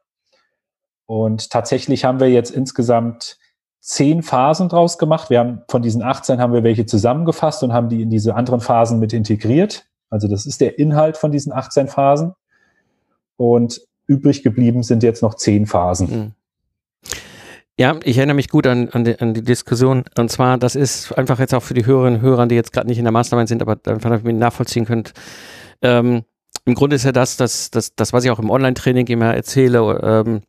[1.05, 3.39] Und tatsächlich haben wir jetzt insgesamt
[3.79, 5.29] zehn Phasen draus gemacht.
[5.29, 8.59] Wir haben von diesen 18 haben wir welche zusammengefasst und haben die in diese anderen
[8.59, 9.85] Phasen mit integriert.
[10.09, 12.33] Also das ist der Inhalt von diesen 18 Phasen.
[13.37, 16.09] Und übrig geblieben sind jetzt noch zehn Phasen.
[16.09, 16.31] Mhm.
[17.79, 20.03] Ja, ich erinnere mich gut an, an, die, an die Diskussion.
[20.17, 22.87] Und zwar, das ist einfach jetzt auch für die Hörerinnen und Hörer, die jetzt gerade
[22.87, 25.13] nicht in der Mastermind sind, aber einfach damit ihr nachvollziehen könnt.
[25.81, 26.25] Ähm,
[26.65, 29.97] Im Grunde ist ja das, das, das, das, was ich auch im Online-Training immer erzähle,
[30.03, 30.41] ähm,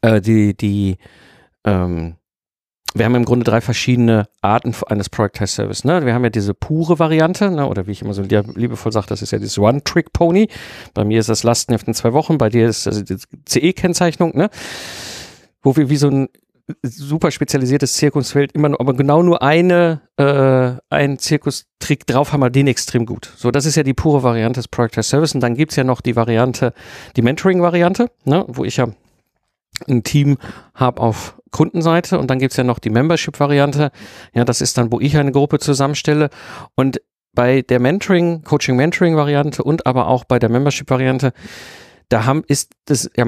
[0.00, 0.96] äh, die, die,
[1.64, 2.16] ähm,
[2.94, 5.84] wir haben im Grunde drei verschiedene Arten eines Productized Service.
[5.84, 6.06] Ne?
[6.06, 7.66] Wir haben ja diese pure Variante, ne?
[7.66, 10.48] oder wie ich immer so liebevoll sage, das ist ja dieses One-Trick-Pony.
[10.94, 14.48] Bei mir ist das Lastenheft in zwei Wochen, bei dir ist das die CE-Kennzeichnung, ne?
[15.62, 16.28] Wo wir wie so ein
[16.82, 22.50] super spezialisiertes Zirkusfeld immer nur, aber genau nur eine, äh, einen Zirkustrick drauf haben wir
[22.50, 23.32] den extrem gut.
[23.36, 25.34] So, das ist ja die pure Variante des Productized Service.
[25.34, 26.72] Und dann gibt's ja noch die Variante,
[27.16, 28.44] die Mentoring-Variante, ne?
[28.48, 28.88] wo ich ja
[29.88, 30.38] ein Team
[30.74, 33.90] habe auf Kundenseite und dann gibt's ja noch die Membership-Variante.
[34.34, 36.30] Ja, das ist dann, wo ich eine Gruppe zusammenstelle.
[36.74, 37.00] Und
[37.32, 41.32] bei der Mentoring, Coaching-Mentoring-Variante und aber auch bei der Membership-Variante,
[42.08, 43.24] da haben, ist das ja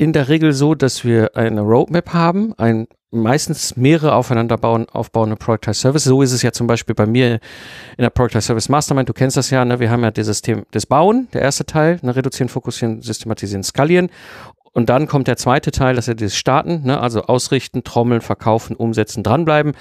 [0.00, 5.36] in der Regel so, dass wir eine Roadmap haben, ein meistens mehrere aufeinander bauen, aufbauende
[5.36, 6.04] Productized Service.
[6.04, 7.38] So ist es ja zum Beispiel bei mir in
[8.02, 9.10] der Productized Service Mastermind.
[9.10, 9.78] Du kennst das ja, ne?
[9.78, 12.16] Wir haben ja dieses Thema, das Bauen, der erste Teil, ne?
[12.16, 14.08] reduzieren, fokussieren, systematisieren, skalieren.
[14.72, 16.98] Und dann kommt der zweite Teil, das ist ja das Starten, ne?
[16.98, 19.72] also ausrichten, trommeln, verkaufen, umsetzen, dranbleiben.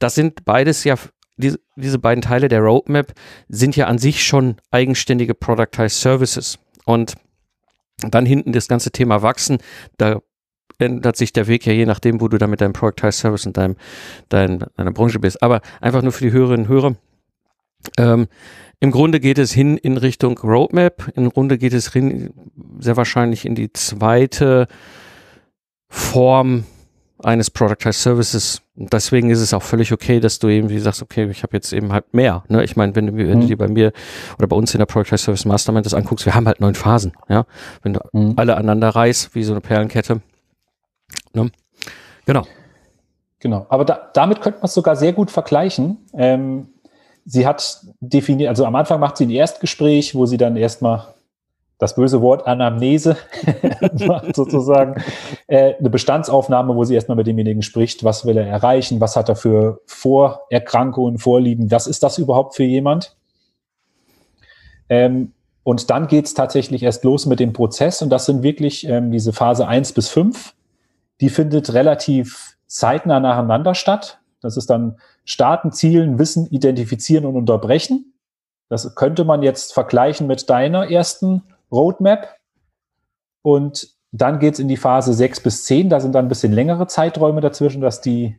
[0.00, 0.96] Das sind beides ja,
[1.36, 3.12] diese, diese beiden Teile der Roadmap
[3.48, 6.58] sind ja an sich schon eigenständige Productized Services.
[6.84, 7.14] Und
[8.10, 9.58] dann hinten das ganze Thema Wachsen,
[9.96, 10.20] da
[10.78, 13.56] ändert sich der Weg ja je nachdem, wo du da mit deinem Productized Service und
[13.56, 13.76] deinem,
[14.28, 15.42] dein, deiner Branche bist.
[15.42, 16.96] Aber einfach nur für die Hörerinnen und Hörer.
[17.98, 18.26] Ähm,
[18.80, 21.12] im Grunde geht es hin in Richtung Roadmap.
[21.14, 22.34] Im Grunde geht es hin,
[22.80, 24.66] sehr wahrscheinlich in die zweite
[25.88, 26.64] Form
[27.24, 28.62] eines Productized Services.
[28.74, 31.72] Deswegen ist es auch völlig okay, dass du eben, wie sagst, okay, ich habe jetzt
[31.72, 32.44] eben halt mehr.
[32.48, 32.64] Ne?
[32.64, 33.40] Ich meine, wenn du, wenn mhm.
[33.42, 33.92] du dir bei mir
[34.38, 37.12] oder bei uns in der Productized Service Mastermind das anguckst, wir haben halt neun Phasen.
[37.28, 37.46] Ja,
[37.82, 38.34] wenn du mhm.
[38.36, 40.20] alle aneinander reißt, wie so eine Perlenkette.
[41.34, 41.50] Ne?
[42.26, 42.46] Genau.
[43.40, 43.66] Genau.
[43.68, 45.98] Aber da, damit könnte man es sogar sehr gut vergleichen.
[46.14, 46.68] Ähm,
[47.24, 51.14] sie hat definiert, also am Anfang macht sie ein Erstgespräch, wo sie dann erstmal
[51.82, 53.16] das böse Wort Anamnese
[54.34, 55.02] sozusagen,
[55.48, 59.28] äh, eine Bestandsaufnahme, wo sie erstmal mit demjenigen spricht, was will er erreichen, was hat
[59.28, 63.16] er für Vorerkrankungen, Vorlieben, was ist das überhaupt für jemand?
[64.88, 65.32] Ähm,
[65.64, 69.32] und dann geht's tatsächlich erst los mit dem Prozess und das sind wirklich ähm, diese
[69.32, 70.54] Phase eins bis fünf.
[71.20, 74.20] Die findet relativ zeitnah nacheinander statt.
[74.40, 78.14] Das ist dann starten, zielen, wissen, identifizieren und unterbrechen.
[78.68, 81.42] Das könnte man jetzt vergleichen mit deiner ersten
[81.72, 82.36] Roadmap.
[83.42, 85.88] Und dann geht's in die Phase 6 bis 10.
[85.88, 88.38] Da sind dann ein bisschen längere Zeiträume dazwischen, dass die,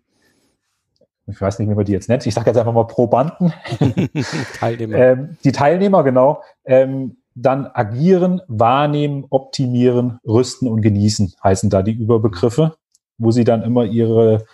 [1.27, 3.53] ich weiß nicht, wie man die jetzt nennt, ich sage jetzt einfach mal Probanden,
[4.59, 4.95] Teilnehmer.
[4.95, 11.93] Ähm, die Teilnehmer, genau, ähm, dann agieren, wahrnehmen, optimieren, rüsten und genießen, heißen da die
[11.93, 12.75] Überbegriffe,
[13.17, 14.45] wo sie dann immer ihre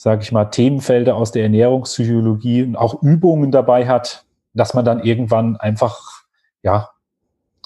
[0.00, 5.04] sage ich mal, Themenfelder aus der Ernährungspsychologie und auch Übungen dabei hat, dass man dann
[5.04, 6.22] irgendwann einfach,
[6.62, 6.88] ja,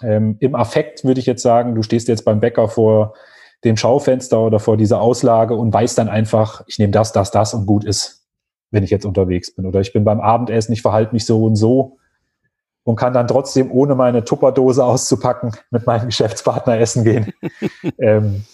[0.03, 3.15] ähm, im Affekt würde ich jetzt sagen, du stehst jetzt beim Bäcker vor
[3.65, 7.55] dem Schaufenster oder vor dieser Auslage und weißt dann einfach, ich nehme das, das, das
[7.55, 8.27] und gut ist,
[8.71, 9.67] wenn ich jetzt unterwegs bin.
[9.67, 11.97] Oder ich bin beim Abendessen, ich verhalte mich so und so
[12.85, 17.33] und kann dann trotzdem, ohne meine Tupperdose auszupacken, mit meinem Geschäftspartner essen gehen.
[17.99, 18.45] ähm,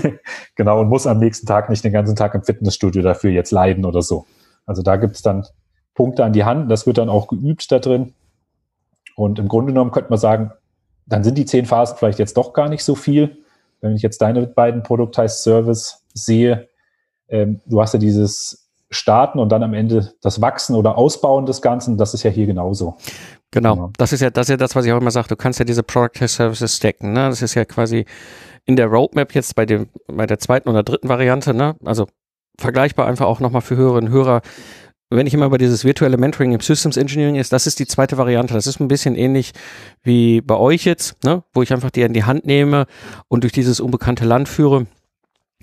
[0.56, 3.84] genau, und muss am nächsten Tag nicht den ganzen Tag im Fitnessstudio dafür jetzt leiden
[3.84, 4.26] oder so.
[4.66, 5.46] Also da gibt es dann
[5.94, 8.14] Punkte an die Hand, das wird dann auch geübt da drin.
[9.16, 10.52] Und im Grunde genommen könnte man sagen,
[11.06, 13.38] dann sind die zehn Phasen vielleicht jetzt doch gar nicht so viel.
[13.80, 16.68] Wenn ich jetzt deine beiden Productized Service sehe,
[17.28, 21.60] ähm, du hast ja dieses Starten und dann am Ende das Wachsen oder Ausbauen des
[21.60, 22.96] Ganzen, das ist ja hier genauso.
[23.50, 23.74] Genau.
[23.74, 23.90] genau.
[23.98, 25.28] Das ist ja, das ist ja das, was ich auch immer sage.
[25.28, 27.12] Du kannst ja diese Productized Services stacken.
[27.12, 27.28] Ne?
[27.28, 28.04] Das ist ja quasi
[28.64, 31.76] in der Roadmap jetzt bei dem, bei der zweiten oder dritten Variante, ne?
[31.84, 32.06] Also
[32.58, 34.40] vergleichbar einfach auch nochmal für Hörerinnen und Hörer.
[35.10, 38.16] Wenn ich immer über dieses virtuelle Mentoring im Systems Engineering ist, das ist die zweite
[38.16, 38.54] Variante.
[38.54, 39.52] Das ist ein bisschen ähnlich
[40.02, 41.44] wie bei euch jetzt, ne?
[41.52, 42.86] wo ich einfach die in die Hand nehme
[43.28, 44.86] und durch dieses unbekannte Land führe.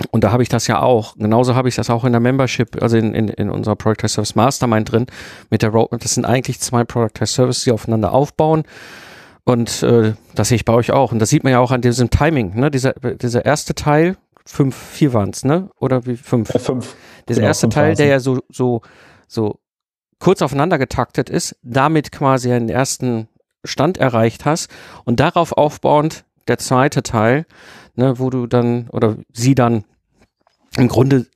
[0.09, 1.15] Und da habe ich das ja auch.
[1.15, 4.35] Genauso habe ich das auch in der Membership, also in, in, in unserer Product Service
[4.35, 5.05] Mastermind drin
[5.49, 6.01] mit der Roadmap.
[6.01, 8.63] Das sind eigentlich zwei Product Services, die aufeinander aufbauen.
[9.43, 11.11] Und äh, das sehe ich bei euch auch.
[11.11, 12.55] Und das sieht man ja auch an diesem Timing.
[12.55, 12.71] Ne?
[12.71, 15.69] Dieser, dieser erste Teil, fünf, vier waren es, ne?
[15.79, 16.53] Oder wie fünf?
[16.53, 16.95] Äh, fünf.
[17.27, 18.81] Dieser genau, erste Teil, der ja so, so,
[19.31, 19.59] so
[20.19, 23.27] kurz aufeinander getaktet ist, damit quasi einen ersten
[23.63, 24.69] Stand erreicht hast
[25.05, 27.45] und darauf aufbauend der zweite Teil,
[27.95, 29.83] ne, wo du dann oder sie dann
[30.77, 31.27] im Grunde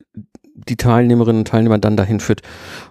[0.56, 2.42] die Teilnehmerinnen und Teilnehmer dann dahin führt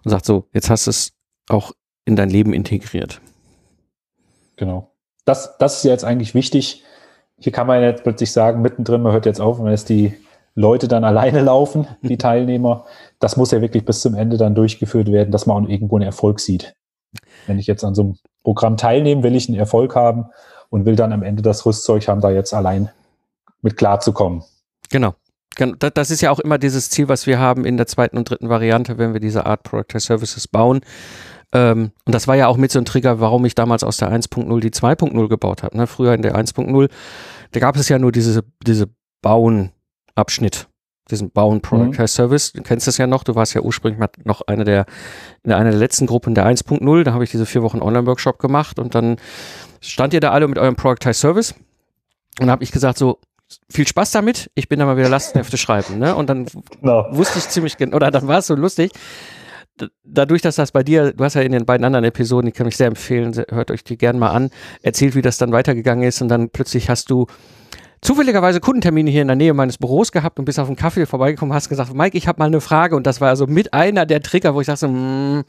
[0.05, 1.13] und sagt so, jetzt hast du es
[1.49, 1.73] auch
[2.05, 3.21] in dein Leben integriert.
[4.57, 6.85] Genau das, das ist jetzt eigentlich wichtig.
[7.39, 10.15] Hier kann man jetzt plötzlich sagen, mittendrin, man hört jetzt auf, wenn jetzt die
[10.55, 12.85] Leute dann alleine laufen, die Teilnehmer.
[13.25, 16.05] Das muss ja wirklich bis zum Ende dann durchgeführt werden, dass man auch irgendwo einen
[16.05, 16.75] Erfolg sieht.
[17.47, 20.27] Wenn ich jetzt an so einem Programm teilnehme, will ich einen Erfolg haben
[20.69, 22.91] und will dann am Ende das Rüstzeug haben, da jetzt allein
[23.63, 24.45] mit klarzukommen.
[24.91, 25.15] Genau.
[25.79, 28.51] Das ist ja auch immer dieses Ziel, was wir haben in der zweiten und dritten
[28.51, 30.83] Variante, wenn wir diese Art Product Services bauen.
[31.55, 34.13] Ähm, und das war ja auch mit so ein Trigger, warum ich damals aus der
[34.13, 35.79] 1.0 die 2.0 gebaut habe.
[35.79, 35.87] Ne?
[35.87, 36.91] Früher in der 1.0,
[37.53, 38.91] da gab es ja nur diese, diese
[39.23, 40.69] Bauen-Abschnitt
[41.11, 42.07] diesen Bauen Product mhm.
[42.07, 42.53] Service.
[42.53, 44.87] Du kennst das ja noch, du warst ja ursprünglich mal noch eine der,
[45.43, 48.79] in einer der letzten Gruppen der 1.0, da habe ich diese vier Wochen Online-Workshop gemacht
[48.79, 49.17] und dann
[49.81, 51.55] stand ihr da alle mit eurem Product Service
[52.41, 53.19] und habe ich gesagt so,
[53.71, 56.15] viel Spaß damit, ich bin da mal wieder Lastenhefte schreiben, ne?
[56.15, 56.47] Und dann
[56.81, 57.07] no.
[57.11, 58.91] wusste ich ziemlich genau, oder dann war es so lustig,
[60.05, 62.67] dadurch, dass das bei dir, du hast ja in den beiden anderen Episoden, die kann
[62.67, 64.51] ich sehr empfehlen, hört euch die gerne mal an,
[64.83, 67.27] erzählt, wie das dann weitergegangen ist und dann plötzlich hast du
[68.05, 71.55] zufälligerweise Kundentermine hier in der Nähe meines Büros gehabt und bist auf einen Kaffee vorbeigekommen,
[71.55, 74.23] hast gesagt, Mike, ich habe mal eine Frage und das war also mit einer der
[74.23, 75.45] Trigger, wo ich dachte, mm,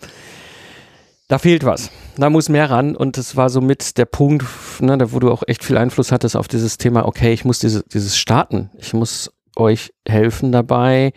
[1.28, 1.91] da fehlt was.
[2.18, 4.46] Da muss mehr ran und das war so mit der Punkt,
[4.80, 7.84] ne, wo du auch echt viel Einfluss hattest auf dieses Thema, okay, ich muss diese,
[7.84, 8.70] dieses starten.
[8.78, 11.13] Ich muss euch helfen dabei,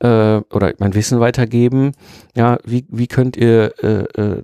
[0.00, 1.92] äh, oder mein Wissen weitergeben.
[2.34, 4.42] Ja, wie, wie könnt ihr äh, äh,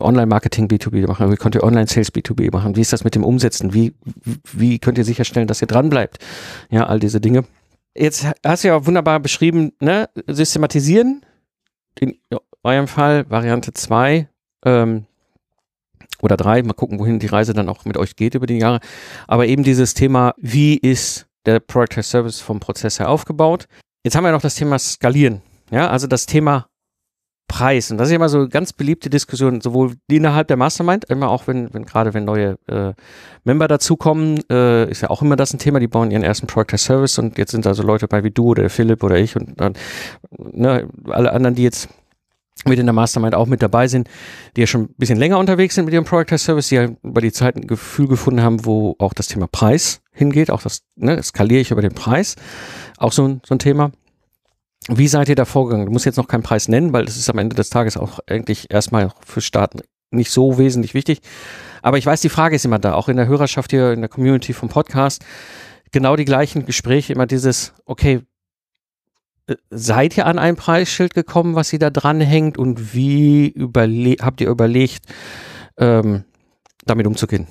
[0.00, 1.30] Online-Marketing B2B machen?
[1.30, 2.76] Wie könnt ihr Online-Sales B2B machen?
[2.76, 3.72] Wie ist das mit dem Umsetzen?
[3.72, 3.94] Wie,
[4.52, 6.18] wie könnt ihr sicherstellen, dass ihr dran bleibt?
[6.70, 7.44] Ja, all diese Dinge.
[7.96, 10.08] Jetzt hast du ja wunderbar beschrieben, ne?
[10.26, 11.24] systematisieren,
[12.00, 12.18] in
[12.64, 14.28] eurem Fall Variante 2
[14.64, 15.04] ähm,
[16.20, 18.80] oder 3, mal gucken, wohin die Reise dann auch mit euch geht über die Jahre.
[19.28, 23.68] Aber eben dieses Thema, wie ist der Product Service vom Prozess her aufgebaut?
[24.04, 25.40] Jetzt haben wir noch das Thema Skalieren.
[25.70, 26.66] Ja, also das Thema
[27.48, 27.90] Preis.
[27.90, 31.46] Und das ist immer so eine ganz beliebte Diskussion, sowohl innerhalb der Mastermind, immer auch
[31.46, 32.92] wenn, wenn gerade wenn neue äh,
[33.44, 36.74] Member dazukommen, äh, ist ja auch immer das ein Thema, die bauen ihren ersten Product
[36.74, 39.60] as Service und jetzt sind also Leute bei wie du oder Philipp oder ich und
[39.60, 39.74] dann
[40.38, 41.88] ne, alle anderen, die jetzt
[42.66, 44.08] mit in der Mastermind auch mit dabei sind,
[44.56, 46.88] die ja schon ein bisschen länger unterwegs sind mit ihrem Product as Service, die ja
[47.02, 50.82] über die Zeit ein Gefühl gefunden haben, wo auch das Thema Preis hingeht, auch das,
[50.96, 52.36] ne, skaliere ich über den Preis.
[52.96, 53.92] Auch so ein, so ein Thema.
[54.88, 55.86] Wie seid ihr da vorgegangen?
[55.86, 58.20] Du musst jetzt noch keinen Preis nennen, weil das ist am Ende des Tages auch
[58.26, 61.20] eigentlich erstmal für Staaten nicht so wesentlich wichtig.
[61.82, 64.08] Aber ich weiß, die Frage ist immer da, auch in der Hörerschaft hier, in der
[64.08, 65.24] Community vom Podcast.
[65.92, 68.20] Genau die gleichen Gespräche, immer dieses, okay,
[69.70, 73.54] seid ihr an ein Preisschild gekommen, was sie da dranhängt und wie
[74.20, 75.04] habt ihr überlegt,
[75.76, 76.24] ähm,
[76.86, 77.46] damit umzugehen?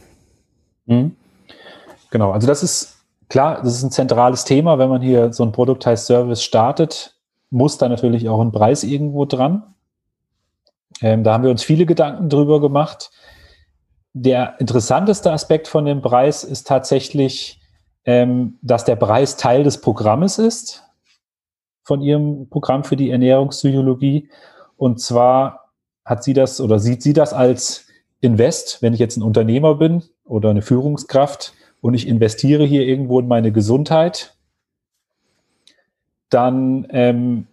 [0.85, 1.15] Mhm.
[2.09, 2.97] Genau, also das ist
[3.29, 4.77] klar, das ist ein zentrales Thema.
[4.77, 7.15] Wenn man hier so ein Produktized Service startet,
[7.49, 9.63] muss da natürlich auch ein Preis irgendwo dran.
[11.01, 13.11] Ähm, da haben wir uns viele Gedanken drüber gemacht.
[14.13, 17.59] Der interessanteste Aspekt von dem Preis ist tatsächlich,
[18.05, 20.83] ähm, dass der Preis Teil des Programmes ist,
[21.83, 24.29] von Ihrem Programm für die Ernährungspsychologie.
[24.77, 25.71] Und zwar
[26.05, 27.87] hat sie das oder sieht sie das als
[28.21, 33.19] Invest, wenn ich jetzt ein Unternehmer bin oder eine Führungskraft, und ich investiere hier irgendwo
[33.19, 34.37] in meine Gesundheit,
[36.29, 37.47] dann ähm,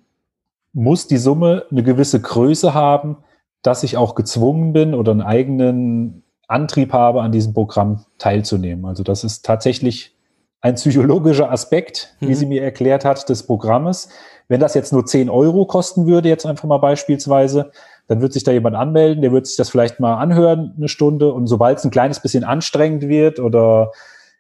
[0.73, 3.17] muss die Summe eine gewisse Größe haben,
[3.63, 8.85] dass ich auch gezwungen bin oder einen eigenen Antrieb habe, an diesem Programm teilzunehmen.
[8.87, 10.15] Also das ist tatsächlich
[10.61, 12.35] ein psychologischer Aspekt, wie mhm.
[12.35, 14.11] sie mir erklärt hat, des Programmes.
[14.49, 17.71] Wenn das jetzt nur 10 Euro kosten würde, jetzt einfach mal beispielsweise,
[18.09, 21.33] dann wird sich da jemand anmelden, der wird sich das vielleicht mal anhören, eine Stunde.
[21.33, 23.93] Und sobald es ein kleines bisschen anstrengend wird oder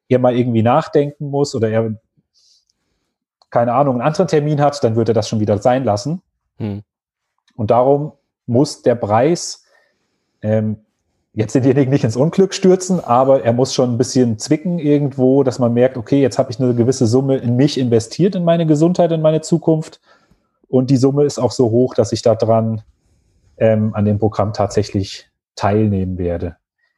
[0.09, 1.95] er mal irgendwie nachdenken muss oder er,
[3.51, 6.21] keine Ahnung, einen anderen Termin hat, dann wird er das schon wieder sein lassen.
[6.59, 6.83] Hm.
[7.55, 8.13] Und darum
[8.47, 9.65] muss der Preis
[10.43, 10.79] ähm,
[11.33, 15.59] jetzt denjenigen nicht ins Unglück stürzen, aber er muss schon ein bisschen zwicken irgendwo, dass
[15.59, 19.13] man merkt, okay, jetzt habe ich eine gewisse Summe in mich investiert, in meine Gesundheit,
[19.13, 20.01] in meine Zukunft.
[20.69, 22.83] Und die Summe ist auch so hoch, dass ich daran
[23.59, 26.57] ähm, an dem Programm tatsächlich teilnehmen werde.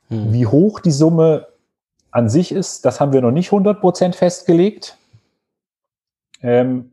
[0.08, 0.32] Hm.
[0.32, 1.48] Wie hoch die Summe
[2.10, 4.96] an sich ist, das haben wir noch nicht 100% festgelegt.
[6.42, 6.92] Ähm,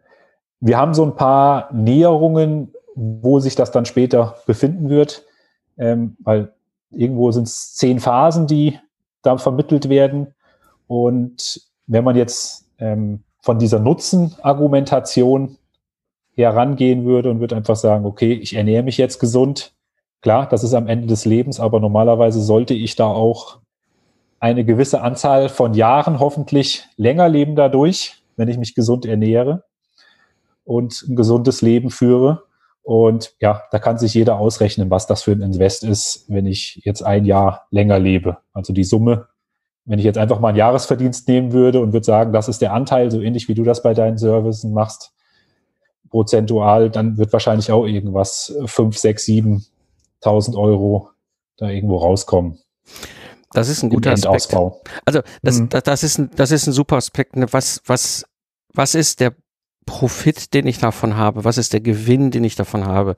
[0.60, 5.26] wir haben so ein paar Näherungen, wo sich das dann später befinden wird,
[5.78, 6.54] ähm, weil
[6.92, 8.80] irgendwo sind es zehn Phasen, die
[9.22, 10.34] da vermittelt werden.
[10.88, 15.58] Und wenn man jetzt ähm, von dieser Nutzen-Argumentation
[16.36, 19.74] herangehen würde und würde einfach sagen, okay, ich ernähre mich jetzt gesund,
[20.22, 23.60] klar, das ist am Ende des Lebens, aber normalerweise sollte ich da auch
[24.40, 29.64] eine gewisse Anzahl von Jahren hoffentlich länger leben dadurch, wenn ich mich gesund ernähre
[30.64, 32.44] und ein gesundes Leben führe.
[32.90, 36.82] Und ja, da kann sich jeder ausrechnen, was das für ein Invest ist, wenn ich
[36.86, 38.38] jetzt ein Jahr länger lebe.
[38.52, 39.28] Also die Summe,
[39.86, 42.74] wenn ich jetzt einfach mal einen Jahresverdienst nehmen würde und würde sagen, das ist der
[42.74, 45.14] Anteil, so ähnlich wie du das bei deinen Services machst,
[46.10, 51.12] prozentual, dann wird wahrscheinlich auch irgendwas fünf, sechs, siebentausend Euro
[51.58, 52.58] da irgendwo rauskommen.
[53.54, 54.56] Das ist ein guter Aspekt.
[55.06, 55.70] Also das, mhm.
[55.70, 57.36] das, das, ist ein, das ist ein super Aspekt.
[57.36, 57.46] Ne?
[57.52, 58.26] Was, was,
[58.74, 59.36] was ist der
[59.86, 61.44] Profit, den ich davon habe?
[61.44, 63.16] Was ist der Gewinn, den ich davon habe?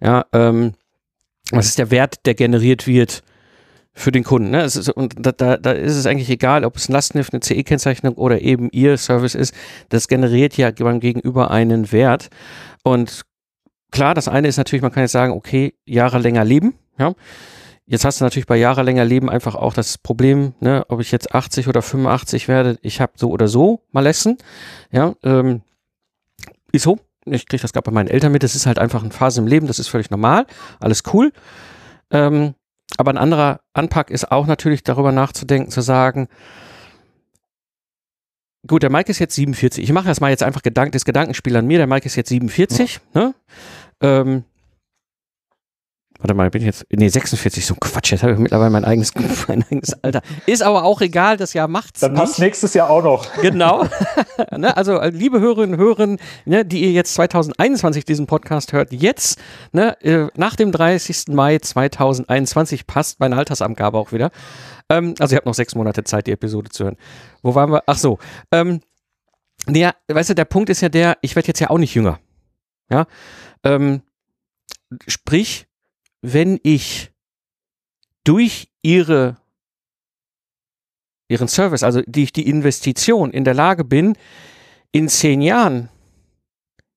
[0.00, 0.74] Ja, ähm,
[1.50, 3.22] was ist der Wert, der generiert wird
[3.92, 4.50] für den Kunden?
[4.50, 4.64] Ne?
[4.64, 8.14] Ist, und da, da, da ist es eigentlich egal, ob es ein Lastneft, eine CE-Kennzeichnung
[8.14, 9.54] oder eben Ihr Service ist.
[9.88, 12.30] Das generiert ja beim Gegenüber einen Wert.
[12.84, 13.22] Und
[13.90, 16.74] klar, das eine ist natürlich, man kann jetzt sagen, okay, Jahre länger leben.
[16.98, 17.14] Ja.
[17.84, 21.10] Jetzt hast du natürlich bei Jahre länger Leben einfach auch das Problem, ne, ob ich
[21.10, 24.38] jetzt 80 oder 85 werde, ich habe so oder so Malessen.
[24.90, 25.62] Ja, ähm,
[26.72, 26.98] ist so.
[27.24, 28.42] Ich kriege das gerade bei meinen Eltern mit.
[28.42, 30.46] Das ist halt einfach eine Phase im Leben, das ist völlig normal,
[30.80, 31.32] alles cool.
[32.10, 32.54] Ähm,
[32.98, 36.28] aber ein anderer Anpack ist auch natürlich darüber nachzudenken, zu sagen,
[38.66, 39.82] gut, der Mike ist jetzt 47.
[39.82, 41.78] Ich mache erstmal jetzt einfach Gedank das Gedankenspiel an mir.
[41.78, 43.00] Der Mike ist jetzt 47.
[43.14, 43.20] Ja.
[43.20, 43.34] Ne?
[44.00, 44.44] Ähm,
[46.22, 46.86] Warte mal, bin ich jetzt.
[46.88, 48.12] Nee, 46, so Quatsch.
[48.12, 49.12] Jetzt habe ich mittlerweile mein eigenes,
[49.48, 50.22] mein eigenes Alter.
[50.46, 51.98] Ist aber auch egal, das Jahr macht's.
[51.98, 52.46] Dann passt nicht.
[52.46, 53.26] nächstes Jahr auch noch.
[53.42, 53.84] Genau.
[54.56, 58.92] ne, also, äh, liebe Hörerinnen und Hörer, ne, die ihr jetzt 2021 diesen Podcast hört,
[58.92, 59.40] jetzt,
[59.72, 61.28] ne, äh, nach dem 30.
[61.30, 64.30] Mai 2021 passt meine Altersangabe auch wieder.
[64.88, 66.96] Ähm, also, ihr habt noch sechs Monate Zeit, die Episode zu hören.
[67.42, 67.82] Wo waren wir?
[67.86, 68.20] Ach so.
[68.52, 68.80] Ähm,
[69.66, 72.20] naja, weißt du, der Punkt ist ja der, ich werde jetzt ja auch nicht jünger.
[72.90, 73.06] Ja.
[73.64, 74.02] Ähm,
[75.08, 75.66] sprich,
[76.22, 77.10] wenn ich
[78.24, 79.36] durch ihre
[81.28, 84.16] ihren Service, also durch die Investition in der Lage bin,
[84.92, 85.88] in zehn Jahren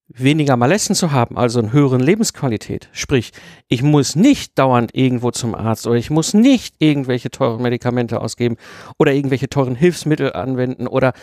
[0.07, 2.89] weniger Malessen zu haben, also eine höhere Lebensqualität.
[2.91, 3.32] Sprich,
[3.67, 8.57] ich muss nicht dauernd irgendwo zum Arzt oder ich muss nicht irgendwelche teuren Medikamente ausgeben
[8.99, 11.13] oder irgendwelche teuren Hilfsmittel anwenden oder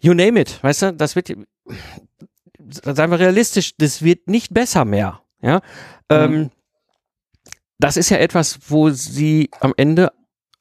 [0.00, 0.62] you name it.
[0.62, 1.34] Weißt du, das wird,
[2.68, 5.20] seien wir realistisch, das wird nicht besser mehr.
[5.40, 5.60] Ja, mhm.
[6.10, 6.50] ähm,
[7.78, 10.12] das ist ja etwas, wo sie am Ende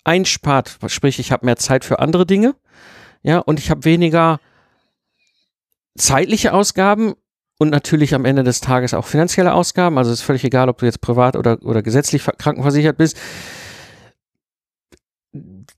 [0.03, 0.77] einspart.
[0.87, 2.55] Sprich, ich habe mehr Zeit für andere Dinge.
[3.23, 4.39] Ja, und ich habe weniger
[5.97, 7.15] zeitliche Ausgaben
[7.59, 9.97] und natürlich am Ende des Tages auch finanzielle Ausgaben.
[9.97, 13.17] Also es ist völlig egal, ob du jetzt privat oder, oder gesetzlich krankenversichert bist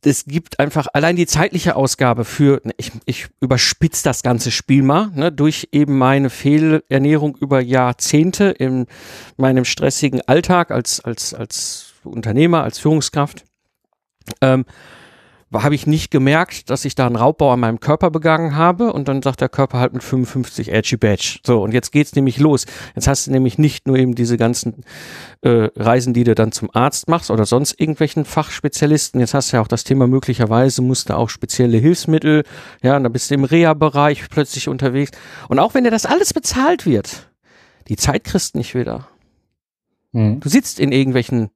[0.03, 4.83] es gibt einfach allein die zeitliche Ausgabe für, ne, ich, ich überspitze das ganze Spiel
[4.83, 8.85] mal, ne, durch eben meine Fehlernährung über Jahrzehnte in
[9.37, 13.43] meinem stressigen Alltag als, als, als Unternehmer, als Führungskraft.
[14.41, 14.65] Ähm,
[15.53, 19.07] habe ich nicht gemerkt, dass ich da einen Raubbau an meinem Körper begangen habe und
[19.07, 21.39] dann sagt der Körper halt mit 55 Edgy Badge.
[21.45, 22.65] So, und jetzt geht's nämlich los.
[22.95, 24.83] Jetzt hast du nämlich nicht nur eben diese ganzen
[25.41, 29.19] äh, Reisen, die du dann zum Arzt machst oder sonst irgendwelchen Fachspezialisten.
[29.19, 32.43] Jetzt hast du ja auch das Thema möglicherweise musst du auch spezielle Hilfsmittel,
[32.83, 35.11] ja, und dann bist du im Reha-Bereich plötzlich unterwegs.
[35.47, 37.29] Und auch wenn dir das alles bezahlt wird,
[37.87, 39.07] die Zeit kriegst nicht wieder.
[40.11, 40.39] Mhm.
[40.39, 41.49] Du sitzt in irgendwelchen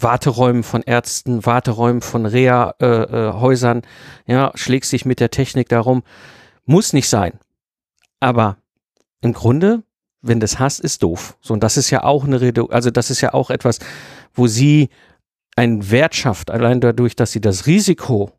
[0.00, 6.02] Warteräumen von Ärzten, Warteräumen von Reha-Häusern, äh, äh, ja, schlägst dich mit der Technik darum.
[6.64, 7.38] Muss nicht sein.
[8.20, 8.58] Aber
[9.20, 9.82] im Grunde,
[10.20, 11.36] wenn das hast, ist doof.
[11.40, 13.78] So, und das ist ja auch eine Rede, also das ist ja auch etwas,
[14.34, 14.90] wo sie
[15.56, 18.30] einen Wert schafft, allein dadurch, dass sie das Risiko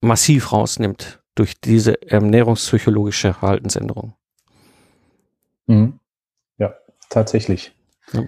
[0.00, 4.14] massiv rausnimmt durch diese ernährungspsychologische Verhaltensänderung.
[5.66, 6.00] Mhm.
[6.58, 6.74] Ja,
[7.08, 7.74] tatsächlich.
[8.12, 8.24] Ja.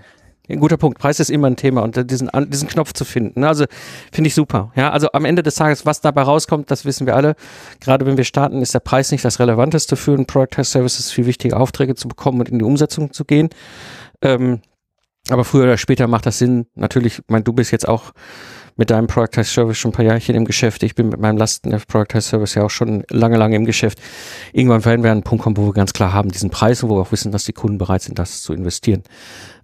[0.47, 0.99] Ein guter Punkt.
[0.99, 3.41] Preis ist immer ein Thema und diesen, diesen Knopf zu finden.
[3.41, 3.49] Ne?
[3.49, 3.65] Also
[4.13, 4.73] finde ich super.
[4.77, 7.35] Ja, also am Ende des Tages, was dabei rauskommt, das wissen wir alle.
[7.81, 10.99] Gerade wenn wir starten, ist der Preis nicht das Relevanteste für einen Product Test Service.
[10.99, 13.49] Es ist viel wichtiger, Aufträge zu bekommen und in die Umsetzung zu gehen.
[14.21, 14.61] Ähm,
[15.31, 16.67] aber früher oder später macht das Sinn.
[16.75, 18.13] Natürlich, ich meine, du bist jetzt auch
[18.77, 20.83] mit deinem Productize Service schon ein paar Jahrchen im Geschäft.
[20.83, 24.01] Ich bin mit meinem Lasten Productize Service ja auch schon lange, lange im Geschäft.
[24.53, 26.91] Irgendwann werden wir an einen Punkt kommen, wo wir ganz klar haben, diesen Preis und
[26.91, 29.03] wo wir auch wissen, dass die Kunden bereit sind, das zu investieren.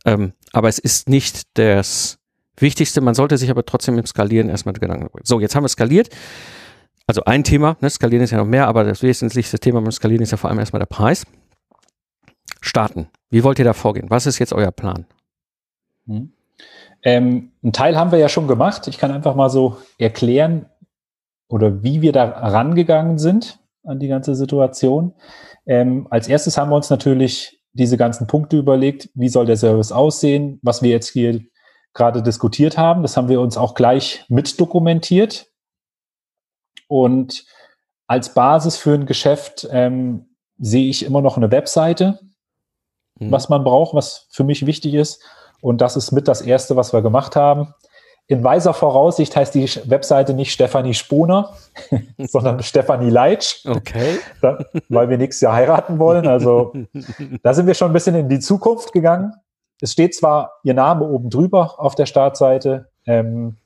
[0.07, 2.18] Ähm, aber es ist nicht das
[2.57, 3.01] Wichtigste.
[3.01, 5.20] Man sollte sich aber trotzdem im Skalieren erstmal Gedanken machen.
[5.24, 6.11] So, jetzt haben wir skaliert.
[7.07, 10.22] Also ein Thema, ne, skalieren ist ja noch mehr, aber das wesentlichste Thema beim Skalieren
[10.22, 11.26] ist ja vor allem erstmal der Preis.
[12.61, 13.09] Starten.
[13.30, 14.11] Wie wollt ihr da vorgehen?
[14.11, 15.07] Was ist jetzt euer Plan?
[16.07, 16.32] Hm.
[17.03, 18.86] Ähm, ein Teil haben wir ja schon gemacht.
[18.86, 20.66] Ich kann einfach mal so erklären
[21.48, 25.14] oder wie wir da rangegangen sind an die ganze Situation.
[25.66, 29.93] Ähm, als erstes haben wir uns natürlich diese ganzen Punkte überlegt, wie soll der Service
[29.93, 31.41] aussehen, was wir jetzt hier
[31.95, 33.03] gerade diskutiert haben.
[33.03, 35.47] Das haben wir uns auch gleich mit dokumentiert.
[36.89, 37.45] Und
[38.07, 42.18] als Basis für ein Geschäft ähm, sehe ich immer noch eine Webseite,
[43.18, 43.31] mhm.
[43.31, 45.23] was man braucht, was für mich wichtig ist.
[45.61, 47.75] Und das ist mit das Erste, was wir gemacht haben.
[48.31, 51.53] In weiser Voraussicht heißt die Webseite nicht Stefanie Sponer,
[52.18, 53.66] sondern Stefanie Leitsch.
[53.66, 54.20] Okay.
[54.89, 56.28] Weil wir nächstes Jahr heiraten wollen.
[56.28, 56.72] Also
[57.43, 59.35] da sind wir schon ein bisschen in die Zukunft gegangen.
[59.81, 62.87] Es steht zwar ihr Name oben drüber auf der Startseite.
[63.05, 63.57] Ähm,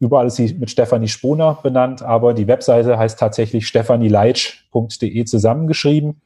[0.00, 6.22] überall ist sie mit Stefanie Sponer benannt, aber die Webseite heißt tatsächlich stefanieleitsch.de zusammengeschrieben.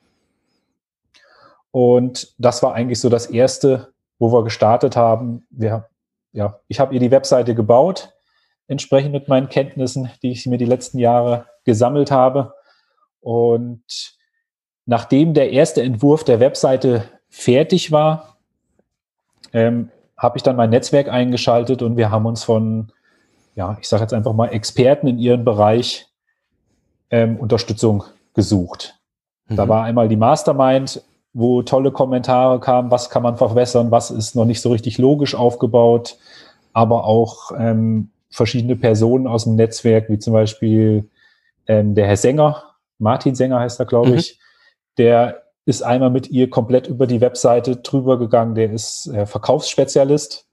[1.73, 3.89] Und das war eigentlich so das erste,
[4.21, 5.45] wo wir gestartet haben.
[5.51, 5.90] Wir,
[6.33, 8.13] ja, ich habe ihr die Webseite gebaut,
[8.67, 12.55] entsprechend mit meinen Kenntnissen, die ich mir die letzten Jahre gesammelt habe.
[13.21, 14.17] Und
[14.87, 18.39] nachdem der erste Entwurf der Webseite fertig war,
[19.53, 22.93] ähm, habe ich dann mein Netzwerk eingeschaltet und wir haben uns von,
[23.55, 26.07] ja, ich sage jetzt einfach mal Experten in ihrem Bereich
[27.11, 28.05] ähm, Unterstützung
[28.35, 28.99] gesucht.
[29.49, 29.57] Mhm.
[29.57, 31.03] Da war einmal die Mastermind,
[31.33, 35.35] wo tolle Kommentare kamen, was kann man verbessern, was ist noch nicht so richtig logisch
[35.35, 36.19] aufgebaut,
[36.73, 41.09] aber auch ähm, verschiedene Personen aus dem Netzwerk, wie zum Beispiel
[41.67, 42.65] ähm, der Herr Sänger,
[42.99, 44.17] Martin Sänger heißt er, glaube mhm.
[44.17, 44.39] ich,
[44.99, 50.47] der ist einmal mit ihr komplett über die Webseite drüber gegangen, der ist äh, Verkaufsspezialist.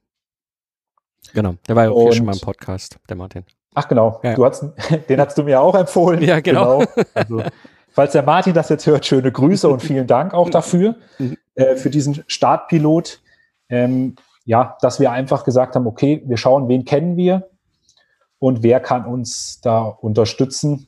[1.33, 3.43] Genau, der war ja auch hier schon mal im Podcast, der Martin.
[3.73, 4.35] Ach genau, ja.
[4.35, 4.63] du hast,
[5.09, 6.21] den hast du mir auch empfohlen.
[6.21, 6.79] Ja, genau.
[6.79, 6.91] genau.
[7.13, 7.43] Also,
[7.97, 11.35] falls der Martin das jetzt hört, schöne Grüße und vielen Dank auch dafür, mhm.
[11.55, 13.21] äh, für diesen Startpilot.
[13.69, 17.49] Ähm, ja, dass wir einfach gesagt haben, okay, wir schauen, wen kennen wir
[18.37, 20.85] und wer kann uns da unterstützen,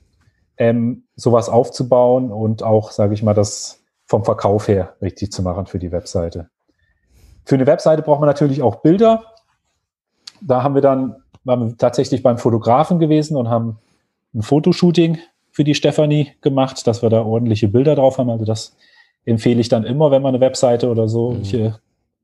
[0.57, 5.65] ähm, sowas aufzubauen und auch, sage ich mal, das vom Verkauf her richtig zu machen
[5.65, 6.51] für die Webseite.
[7.43, 9.23] Für eine Webseite braucht man natürlich auch Bilder.
[10.41, 13.79] Da haben wir dann waren wir tatsächlich beim Fotografen gewesen und haben
[14.35, 15.17] ein Fotoshooting
[15.51, 18.29] für die Stefanie gemacht, dass wir da ordentliche Bilder drauf haben.
[18.29, 18.75] Also das
[19.25, 21.75] empfehle ich dann immer, wenn man eine Webseite oder so mhm.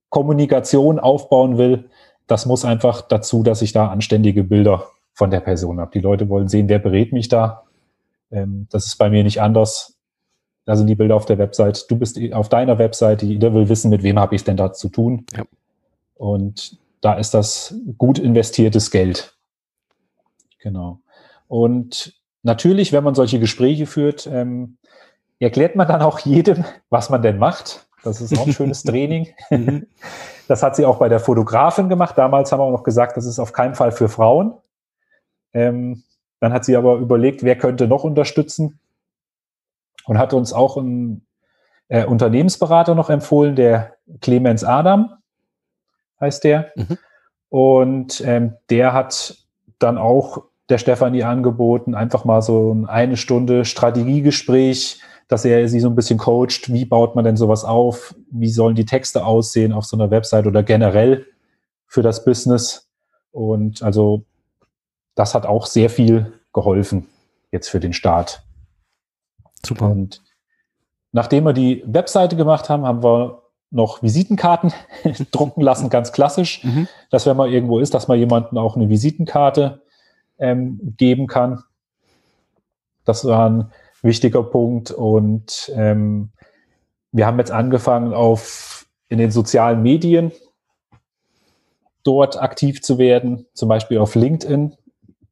[0.10, 1.86] Kommunikation aufbauen will.
[2.28, 5.92] Das muss einfach dazu, dass ich da anständige Bilder von der Person habe.
[5.92, 7.64] Die Leute wollen sehen, wer berät mich da.
[8.32, 9.98] Ähm, das ist bei mir nicht anders.
[10.66, 11.90] Da sind die Bilder auf der Website.
[11.90, 13.22] Du bist auf deiner Website.
[13.22, 15.26] Jeder will wissen, mit wem habe ich denn da zu tun.
[15.36, 15.44] Ja.
[16.16, 19.36] Und da ist das gut investiertes Geld.
[20.60, 21.00] Genau.
[21.48, 22.16] Und
[22.46, 24.78] natürlich, wenn man solche Gespräche führt, ähm,
[25.40, 27.88] erklärt man dann auch jedem, was man denn macht.
[28.04, 29.28] Das ist auch ein schönes Training.
[29.50, 29.88] Mhm.
[30.48, 32.18] Das hat sie auch bei der Fotografin gemacht.
[32.18, 34.54] Damals haben wir auch noch gesagt, das ist auf keinen Fall für Frauen.
[35.54, 36.04] Ähm,
[36.40, 38.80] dann hat sie aber überlegt, wer könnte noch unterstützen
[40.06, 41.26] und hat uns auch einen
[41.88, 45.16] äh, Unternehmensberater noch empfohlen, der Clemens Adam
[46.22, 46.72] heißt der.
[46.76, 46.98] Mhm.
[47.50, 49.36] Und ähm, der hat
[49.80, 55.90] dann auch der Stefanie angeboten, einfach mal so eine Stunde Strategiegespräch, dass er sie so
[55.90, 56.72] ein bisschen coacht.
[56.72, 58.16] Wie baut man denn sowas auf?
[58.32, 61.26] Wie sollen die Texte aussehen auf so einer Website oder generell
[61.88, 62.88] für das Business?
[63.32, 64.24] Und also
[65.16, 67.08] das hat auch sehr viel geholfen
[67.52, 68.44] jetzt für den Start.
[69.66, 69.90] Super.
[69.90, 70.22] Und
[71.12, 74.74] nachdem wir die Webseite gemacht haben, haben wir noch Visitenkarten
[75.32, 76.88] drucken lassen, ganz klassisch, mhm.
[77.10, 79.82] dass wenn man irgendwo ist, dass man jemanden auch eine Visitenkarte
[80.40, 81.64] ähm, geben kann.
[83.06, 83.72] Das war ein
[84.02, 86.30] wichtiger Punkt und ähm,
[87.12, 90.32] wir haben jetzt angefangen, auf in den sozialen Medien
[92.04, 94.76] dort aktiv zu werden, zum Beispiel auf LinkedIn.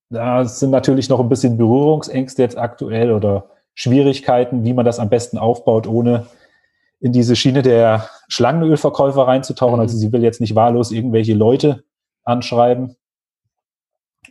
[0.09, 5.09] Da sind natürlich noch ein bisschen Berührungsängste jetzt aktuell oder Schwierigkeiten, wie man das am
[5.09, 6.27] besten aufbaut, ohne
[6.99, 9.79] in diese Schiene der Schlangenölverkäufer reinzutauchen.
[9.79, 9.81] Also mhm.
[9.81, 11.83] Also sie will jetzt nicht wahllos irgendwelche Leute
[12.23, 12.95] anschreiben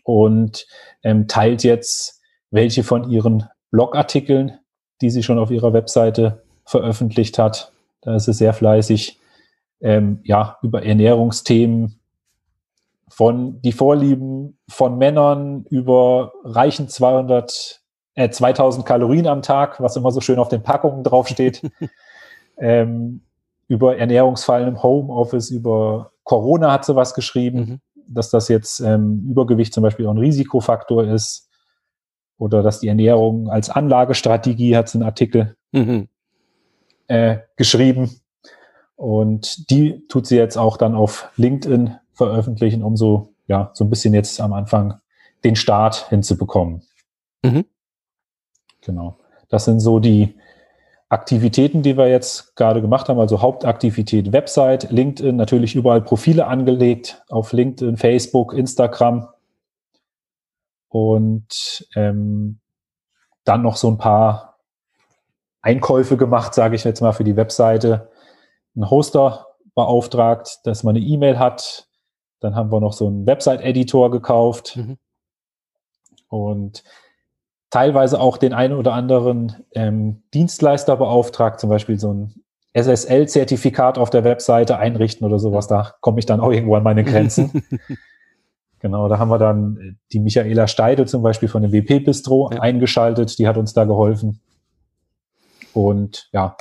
[0.03, 0.67] und
[1.03, 4.59] ähm, teilt jetzt welche von ihren Blogartikeln,
[5.01, 7.73] die sie schon auf ihrer Webseite veröffentlicht hat.
[8.03, 9.19] Da ist sie sehr fleißig,
[9.81, 11.99] ähm, ja, über Ernährungsthemen
[13.09, 17.83] von die Vorlieben von Männern über reichen 200,
[18.15, 21.63] äh, 2000 Kalorien am Tag, was immer so schön auf den Packungen draufsteht.
[22.59, 23.23] ähm,
[23.69, 27.81] über Ernährungsfallen im Homeoffice, über Corona hat sie was geschrieben, mhm.
[28.15, 31.49] Dass das jetzt ähm, Übergewicht zum Beispiel auch ein Risikofaktor ist
[32.39, 36.09] oder dass die Ernährung als Anlagestrategie hat sie einen Artikel mhm.
[37.09, 38.11] äh, geschrieben
[38.97, 43.91] und die tut sie jetzt auch dann auf LinkedIn veröffentlichen, um so ja so ein
[43.91, 45.01] bisschen jetzt am Anfang
[45.45, 46.83] den Start hinzubekommen.
[47.45, 47.65] Mhm.
[48.81, 49.17] Genau.
[49.49, 50.35] Das sind so die
[51.13, 57.23] Aktivitäten, die wir jetzt gerade gemacht haben, also Hauptaktivität Website, LinkedIn, natürlich überall Profile angelegt
[57.29, 59.29] auf LinkedIn, Facebook, Instagram
[60.89, 62.61] und ähm,
[63.45, 64.59] dann noch so ein paar
[65.61, 68.11] Einkäufe gemacht, sage ich jetzt mal für die Webseite,
[68.75, 71.89] einen Hoster beauftragt, dass man eine E-Mail hat.
[72.41, 74.79] Dann haben wir noch so einen Website-Editor gekauft.
[74.79, 74.97] Mhm.
[76.29, 76.85] Und
[77.73, 82.35] teilweise auch den einen oder anderen ähm, Dienstleister beauftragt, zum Beispiel so ein
[82.75, 85.69] SSL-Zertifikat auf der Webseite einrichten oder sowas.
[85.69, 87.65] Da komme ich dann auch irgendwo an meine Grenzen.
[88.79, 92.51] genau, da haben wir dann äh, die Michaela Steidel zum Beispiel von dem WP Bistro
[92.53, 92.61] ja.
[92.61, 93.39] eingeschaltet.
[93.39, 94.41] Die hat uns da geholfen.
[95.73, 96.57] Und ja,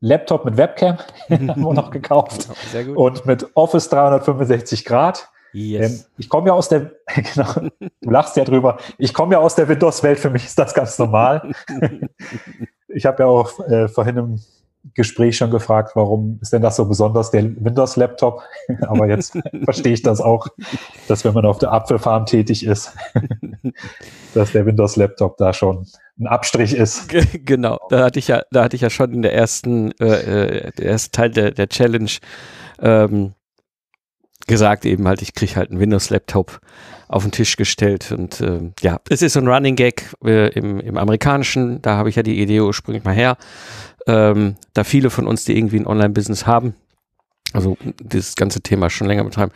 [0.00, 0.98] Laptop mit Webcam
[1.30, 2.48] haben wir noch gekauft.
[2.70, 2.96] Sehr gut.
[2.98, 5.30] Und mit Office 365 Grad.
[5.52, 6.00] Yes.
[6.00, 6.92] Ähm, ich komme ja aus der,
[7.34, 10.74] genau, du lachst ja drüber, ich komme ja aus der Windows-Welt, für mich ist das
[10.74, 11.52] ganz normal.
[12.88, 14.40] ich habe ja auch äh, vorhin im
[14.94, 18.42] Gespräch schon gefragt, warum ist denn das so besonders, der Windows-Laptop?
[18.82, 20.46] Aber jetzt verstehe ich das auch,
[21.06, 22.92] dass wenn man auf der Apfelfarm tätig ist,
[24.34, 25.86] dass der Windows-Laptop da schon
[26.18, 27.08] ein Abstrich ist.
[27.44, 30.72] Genau, da hatte ich ja, da hatte ich ja schon in der ersten, äh, äh,
[30.72, 32.10] der erste Teil der, der Challenge
[32.80, 33.34] ähm,
[34.46, 36.60] gesagt eben halt, ich kriege halt einen Windows-Laptop
[37.08, 40.80] auf den Tisch gestellt und äh, ja, es ist so ein Running Gag äh, im,
[40.80, 43.36] im Amerikanischen, da habe ich ja die Idee ursprünglich mal her,
[44.06, 46.74] ähm, da viele von uns, die irgendwie ein Online-Business haben,
[47.52, 49.52] also dieses ganze Thema schon länger betreiben,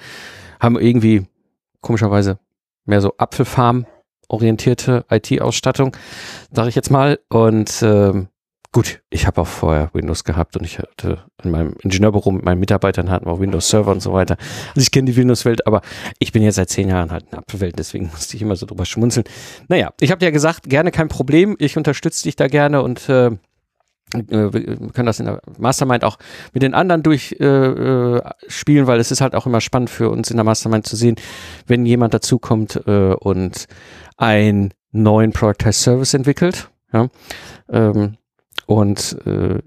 [0.61, 1.27] haben irgendwie
[1.81, 2.39] komischerweise
[2.87, 3.87] mehr so Apfelfarm
[4.29, 5.97] orientierte IT-Ausstattung,
[6.51, 7.19] sage ich jetzt mal.
[7.29, 8.29] Und ähm,
[8.75, 12.59] gut, ich habe auch vorher Windows gehabt und ich hatte in meinem Ingenieurbüro mit meinen
[12.59, 14.37] Mitarbeitern hatten wir auch Windows Server und so weiter.
[14.71, 15.81] Also ich kenne die Windows-Welt, aber
[16.19, 18.85] ich bin jetzt seit zehn Jahren halt eine Apfelwelt, deswegen musste ich immer so drüber
[18.85, 19.25] schmunzeln.
[19.69, 23.31] Naja, ich habe ja gesagt, gerne kein Problem, ich unterstütze dich da gerne und äh,
[24.13, 24.51] wir
[24.93, 26.19] können das in der Mastermind auch
[26.53, 30.33] mit den anderen durchspielen, äh, äh weil es ist halt auch immer spannend für uns
[30.33, 31.15] in der Mastermind zu sehen,
[31.69, 33.67] wenn jemand dazukommt äh, und
[34.17, 36.71] einen neuen Productized Service entwickelt.
[36.93, 37.09] Ja?
[37.71, 38.17] Ähm,
[38.67, 39.61] und äh,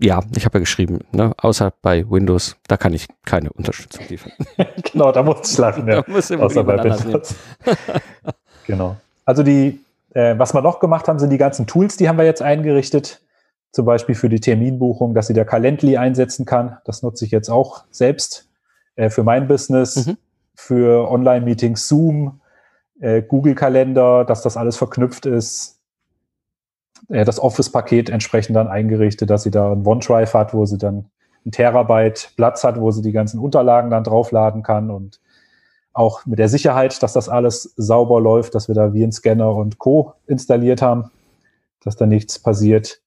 [0.00, 4.32] ja, ich habe ja geschrieben, ne, außer bei Windows, da kann ich keine Unterstützung liefern.
[4.92, 6.02] genau, da muss ich lachen, ja.
[6.06, 7.34] Außer bei Windows.
[8.66, 8.96] genau.
[9.24, 9.80] Also die,
[10.14, 13.20] äh, was wir noch gemacht haben, sind die ganzen Tools, die haben wir jetzt eingerichtet
[13.72, 16.76] zum Beispiel für die Terminbuchung, dass sie der Calendly einsetzen kann.
[16.84, 18.48] Das nutze ich jetzt auch selbst
[18.96, 20.18] äh, für mein Business, mhm.
[20.54, 22.40] für Online-Meetings, Zoom,
[23.00, 25.80] äh, Google-Kalender, dass das alles verknüpft ist.
[27.08, 31.10] Äh, das Office-Paket entsprechend dann eingerichtet, dass sie da ein OneDrive hat, wo sie dann
[31.44, 35.20] ein Terabyte Platz hat, wo sie die ganzen Unterlagen dann draufladen kann und
[35.92, 40.14] auch mit der Sicherheit, dass das alles sauber läuft, dass wir da Virenscanner und Co.
[40.26, 41.10] installiert haben,
[41.82, 43.02] dass da nichts passiert.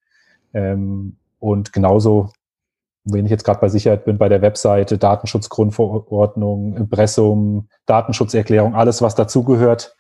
[0.54, 2.30] Ähm, und genauso,
[3.04, 9.16] wenn ich jetzt gerade bei Sicherheit bin, bei der Webseite, Datenschutzgrundverordnung, Impressum, Datenschutzerklärung, alles, was
[9.16, 9.96] dazugehört,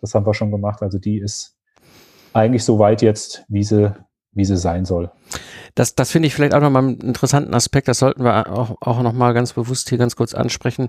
[0.00, 0.82] das haben wir schon gemacht.
[0.82, 1.55] Also die ist
[2.36, 3.94] eigentlich so weit jetzt, wie sie,
[4.32, 5.10] wie sie sein soll.
[5.74, 9.02] Das, das finde ich vielleicht auch nochmal einen interessanten Aspekt, das sollten wir auch, auch
[9.02, 10.88] nochmal ganz bewusst hier ganz kurz ansprechen,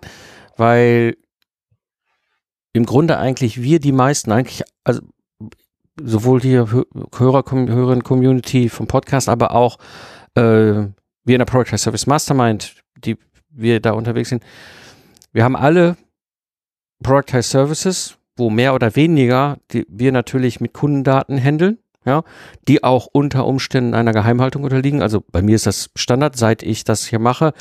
[0.56, 1.18] weil
[2.74, 5.02] im Grunde eigentlich wir die meisten, eigentlich, also
[6.02, 9.78] sowohl die Hörer, Hörerin Community vom Podcast, aber auch
[10.36, 13.18] äh, wir in der Product Service Mastermind, die
[13.50, 14.43] wir da unterwegs sind.
[15.34, 15.98] Wir haben alle
[17.04, 22.23] Product Services, wo mehr oder weniger die wir natürlich mit Kundendaten handeln, ja,
[22.67, 25.01] die auch unter Umständen einer Geheimhaltung unterliegen.
[25.01, 27.53] Also bei mir ist das Standard, seit ich das hier mache.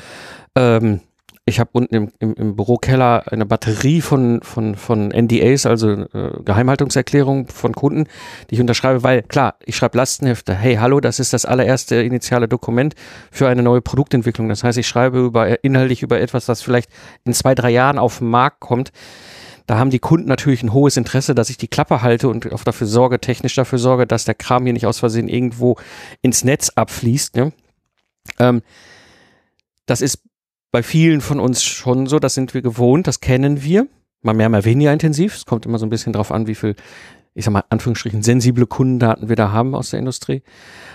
[0.55, 1.01] Ähm,
[1.47, 6.43] ich habe unten im, im, im, Bürokeller eine Batterie von, von, von NDAs, also äh,
[6.43, 8.07] Geheimhaltungserklärungen von Kunden,
[8.49, 10.53] die ich unterschreibe, weil klar, ich schreibe Lastenhefte.
[10.53, 12.95] Hey, hallo, das ist das allererste initiale Dokument
[13.31, 14.49] für eine neue Produktentwicklung.
[14.49, 16.89] Das heißt, ich schreibe über, inhaltlich über etwas, das vielleicht
[17.23, 18.91] in zwei, drei Jahren auf den Markt kommt.
[19.67, 22.63] Da haben die Kunden natürlich ein hohes Interesse, dass ich die Klappe halte und auch
[22.63, 25.75] dafür sorge, technisch dafür sorge, dass der Kram hier nicht aus Versehen irgendwo
[26.21, 27.35] ins Netz abfließt.
[27.35, 27.51] Ne?
[28.39, 28.61] Ähm,
[29.85, 30.23] das ist
[30.71, 33.87] bei vielen von uns schon so, das sind wir gewohnt, das kennen wir.
[34.21, 35.35] Mal mehr, mal weniger intensiv.
[35.35, 36.75] Es kommt immer so ein bisschen drauf an, wie viel,
[37.33, 40.43] ich sag mal, Anführungsstrichen, sensible Kundendaten wir da haben aus der Industrie.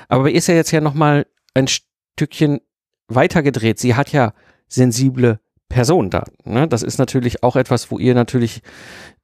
[0.08, 2.60] Aber ist ja jetzt ja nochmal ein Stückchen
[3.08, 3.78] weitergedreht.
[3.78, 4.32] Sie hat ja
[4.66, 5.40] sensible
[5.72, 6.34] Personendaten.
[6.44, 6.68] Ne?
[6.68, 8.60] Das ist natürlich auch etwas, wo ihr natürlich,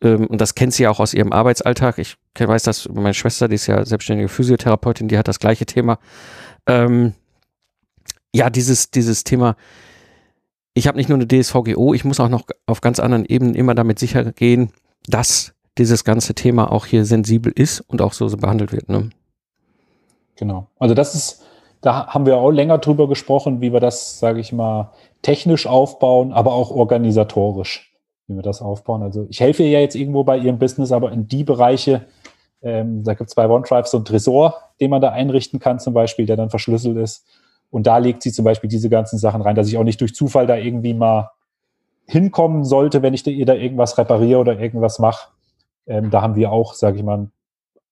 [0.03, 3.15] ähm, und das kennt sie ja auch aus ihrem Arbeitsalltag, ich weiß das über meine
[3.15, 5.99] Schwester, die ist ja selbstständige Physiotherapeutin, die hat das gleiche Thema.
[6.67, 7.13] Ähm,
[8.35, 9.57] ja, dieses, dieses Thema,
[10.73, 13.75] ich habe nicht nur eine DSVGO, ich muss auch noch auf ganz anderen Ebenen immer
[13.75, 14.73] damit sicher gehen,
[15.07, 18.89] dass dieses ganze Thema auch hier sensibel ist und auch so, so behandelt wird.
[18.89, 19.11] Ne?
[20.37, 20.69] Genau.
[20.79, 21.45] Also das ist,
[21.83, 24.93] da haben wir auch länger drüber gesprochen, wie wir das, sage ich mal,
[25.23, 27.93] technisch aufbauen, aber auch organisatorisch,
[28.27, 29.03] wie wir das aufbauen.
[29.03, 32.07] Also ich helfe ihr ja jetzt irgendwo bei ihrem Business, aber in die Bereiche,
[32.63, 35.95] ähm, da gibt es bei OneDrive so einen Tresor, den man da einrichten kann, zum
[35.95, 37.27] Beispiel, der dann verschlüsselt ist.
[37.71, 40.15] Und da legt sie zum Beispiel diese ganzen Sachen rein, dass ich auch nicht durch
[40.15, 41.31] Zufall da irgendwie mal
[42.07, 45.29] hinkommen sollte, wenn ich ihr da irgendwas repariere oder irgendwas mache.
[45.87, 47.31] Ähm, da haben wir auch, sage ich mal,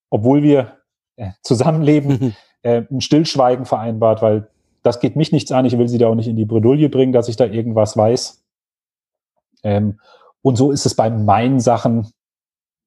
[0.09, 0.79] obwohl wir
[1.17, 4.49] äh, zusammenleben, äh, ein Stillschweigen vereinbart, weil
[4.87, 5.65] das geht mich nichts an.
[5.65, 8.45] Ich will sie da auch nicht in die Bredouille bringen, dass ich da irgendwas weiß.
[9.63, 10.01] Ähm,
[10.43, 12.09] und so ist es bei meinen Sachen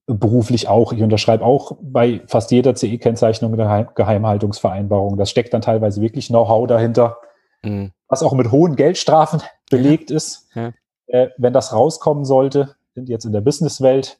[0.07, 0.93] beruflich auch.
[0.93, 5.17] Ich unterschreibe auch bei fast jeder CE-Kennzeichnung eine Geheimhaltungsvereinbarung.
[5.17, 7.17] Das steckt dann teilweise wirklich Know-how dahinter,
[7.63, 7.91] mhm.
[8.07, 10.47] was auch mit hohen Geldstrafen belegt ist.
[10.55, 10.73] Ja.
[11.07, 14.19] Äh, wenn das rauskommen sollte, jetzt in der Businesswelt,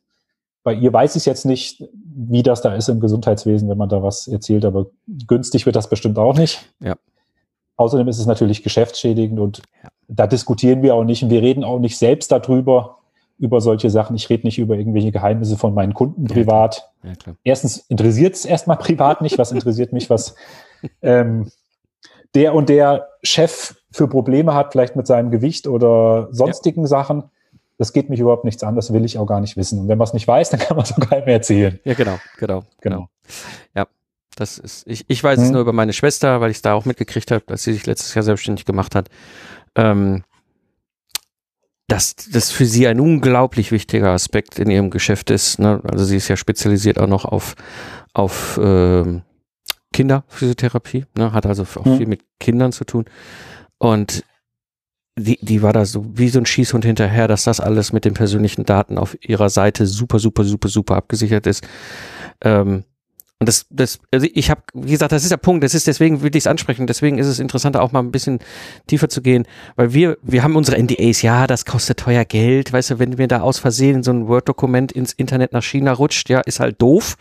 [0.64, 4.04] bei ihr weiß ich jetzt nicht, wie das da ist im Gesundheitswesen, wenn man da
[4.04, 4.88] was erzählt, aber
[5.28, 6.74] günstig wird das bestimmt auch nicht.
[6.80, 6.96] Ja.
[7.80, 9.90] Außerdem ist es natürlich geschäftsschädigend und ja.
[10.10, 12.98] da diskutieren wir auch nicht und wir reden auch nicht selbst darüber,
[13.38, 14.18] über solche Sachen.
[14.18, 16.92] Ich rede nicht über irgendwelche Geheimnisse von meinen Kunden privat.
[17.04, 17.36] Ja, klar.
[17.46, 19.38] Erstens interessiert es erstmal privat nicht.
[19.38, 20.36] Was interessiert mich, was
[21.02, 21.50] ähm,
[22.36, 26.88] der und der Chef für Probleme hat, vielleicht mit seinem Gewicht oder sonstigen ja.
[26.88, 27.32] Sachen.
[27.78, 29.80] Das geht mich überhaupt nichts an, das will ich auch gar nicht wissen.
[29.80, 31.80] Und wenn man es nicht weiß, dann kann man es auch keinem erzählen.
[31.86, 33.08] Ja, genau, genau, genau.
[33.74, 33.88] Ja,
[34.40, 35.46] das ist, ich, ich weiß hm.
[35.46, 37.86] es nur über meine Schwester, weil ich es da auch mitgekriegt habe, dass sie sich
[37.86, 39.10] letztes Jahr selbstständig gemacht hat.
[39.76, 40.24] Ähm,
[41.88, 45.60] dass das für sie ein unglaublich wichtiger Aspekt in ihrem Geschäft ist.
[45.60, 45.82] Ne?
[45.84, 47.56] Also sie ist ja spezialisiert auch noch auf,
[48.14, 49.22] auf äh,
[49.92, 51.34] Kinderphysiotherapie, ne?
[51.34, 51.98] hat also auch hm.
[51.98, 53.06] viel mit Kindern zu tun.
[53.80, 54.24] Und
[55.18, 58.14] die, die war da so wie so ein Schießhund hinterher, dass das alles mit den
[58.14, 61.68] persönlichen Daten auf ihrer Seite super, super, super, super abgesichert ist.
[62.42, 62.86] Ähm,
[63.40, 65.64] und das, das, also ich habe, wie gesagt, das ist der Punkt.
[65.64, 66.88] Das ist deswegen will ich es ansprechen.
[66.88, 68.40] Deswegen ist es interessanter, auch mal ein bisschen
[68.88, 71.22] tiefer zu gehen, weil wir, wir haben unsere NDAs.
[71.22, 72.74] Ja, das kostet teuer Geld.
[72.74, 76.30] Weißt du, wenn mir da aus Versehen so ein Word-Dokument ins Internet nach China rutscht,
[76.30, 77.16] ja, ist halt doof.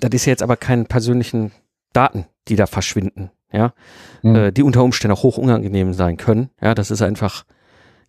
[0.00, 1.52] Das ist ja jetzt aber keine persönlichen
[1.92, 3.72] Daten, die da verschwinden ja,
[4.22, 4.36] mhm.
[4.36, 6.50] äh, die unter Umständen auch hoch unangenehm sein können.
[6.60, 7.44] Ja, das ist einfach,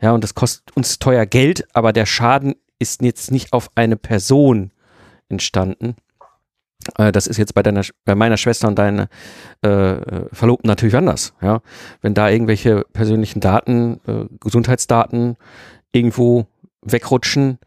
[0.02, 3.98] ja, und das kostet uns teuer Geld, aber der Schaden ist jetzt nicht auf eine
[3.98, 4.72] Person
[5.30, 5.96] entstanden.
[6.98, 9.10] Äh, das ist jetzt bei deiner, bei meiner Schwester und deiner
[9.62, 11.34] äh, Verlobten natürlich anders.
[11.42, 11.62] Ja,
[12.02, 15.38] wenn da irgendwelche persönlichen Daten, äh, Gesundheitsdaten
[15.92, 16.48] irgendwo
[16.82, 17.60] wegrutschen,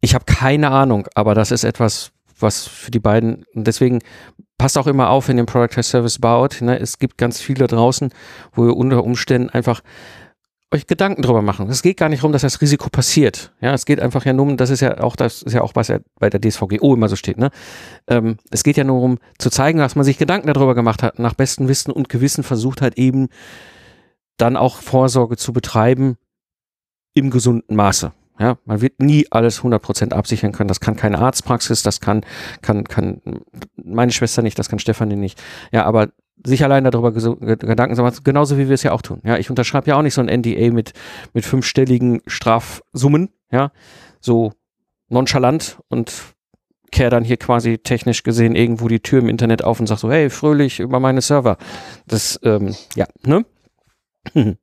[0.00, 4.00] ich habe keine Ahnung, aber das ist etwas, was für die beiden, und deswegen
[4.58, 6.60] passt auch immer auf, wenn ihr Product as Service baut.
[6.60, 6.78] Ne?
[6.78, 8.10] Es gibt ganz viele draußen,
[8.52, 9.80] wo ihr unter Umständen einfach
[10.72, 11.68] euch Gedanken drüber machen.
[11.68, 13.52] Es geht gar nicht darum, dass das Risiko passiert.
[13.60, 15.72] Ja, es geht einfach ja nur um, das ist ja auch, das ist ja auch,
[15.74, 17.50] was ja bei der DSVGO immer so steht, ne?
[18.08, 21.18] Ähm, es geht ja nur um zu zeigen, dass man sich Gedanken darüber gemacht hat,
[21.18, 23.28] nach bestem Wissen und Gewissen versucht hat, eben
[24.36, 26.16] dann auch Vorsorge zu betreiben
[27.14, 28.12] im gesunden Maße.
[28.38, 30.66] Ja, man wird nie alles 100% absichern können.
[30.66, 32.22] Das kann keine Arztpraxis, das kann,
[32.62, 33.20] kann, kann
[33.76, 35.40] meine Schwester nicht, das kann Stefanie nicht.
[35.70, 36.08] Ja, aber
[36.44, 39.20] sich allein darüber Gedanken zu machen, genauso wie wir es ja auch tun.
[39.24, 40.92] Ja, ich unterschreibe ja auch nicht so ein NDA mit,
[41.32, 43.72] mit fünfstelligen Strafsummen, ja,
[44.20, 44.52] so
[45.08, 46.12] nonchalant und
[46.90, 50.10] kehre dann hier quasi technisch gesehen irgendwo die Tür im Internet auf und sag so,
[50.10, 51.56] hey, fröhlich über meine Server.
[52.06, 53.44] Das, ähm, ja, ne?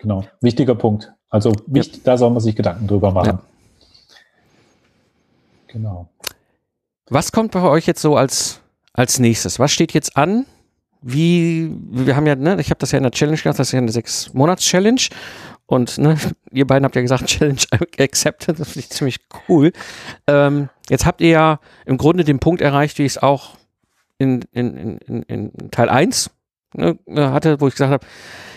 [0.00, 1.12] Genau, wichtiger Punkt.
[1.28, 2.12] Also wichtig, ja.
[2.12, 3.26] da soll man sich Gedanken drüber machen.
[3.26, 3.42] Ja.
[5.66, 6.08] Genau.
[7.10, 8.60] Was kommt bei euch jetzt so als,
[8.98, 9.58] als nächstes?
[9.58, 10.44] Was steht jetzt an?
[11.00, 13.72] Wie, wir haben ja, ne, ich habe das ja in der Challenge gemacht, das ist
[13.72, 15.00] ja eine Sechs-Monats-Challenge.
[15.66, 16.16] Und ne,
[16.50, 17.60] ihr beiden habt ja gesagt, Challenge
[17.98, 19.72] accepted, das finde ich ziemlich cool.
[20.26, 23.56] Ähm, jetzt habt ihr ja im Grunde den Punkt erreicht, wie ich es auch
[24.18, 26.30] in, in, in, in Teil 1
[26.74, 28.04] ne, hatte, wo ich gesagt habe,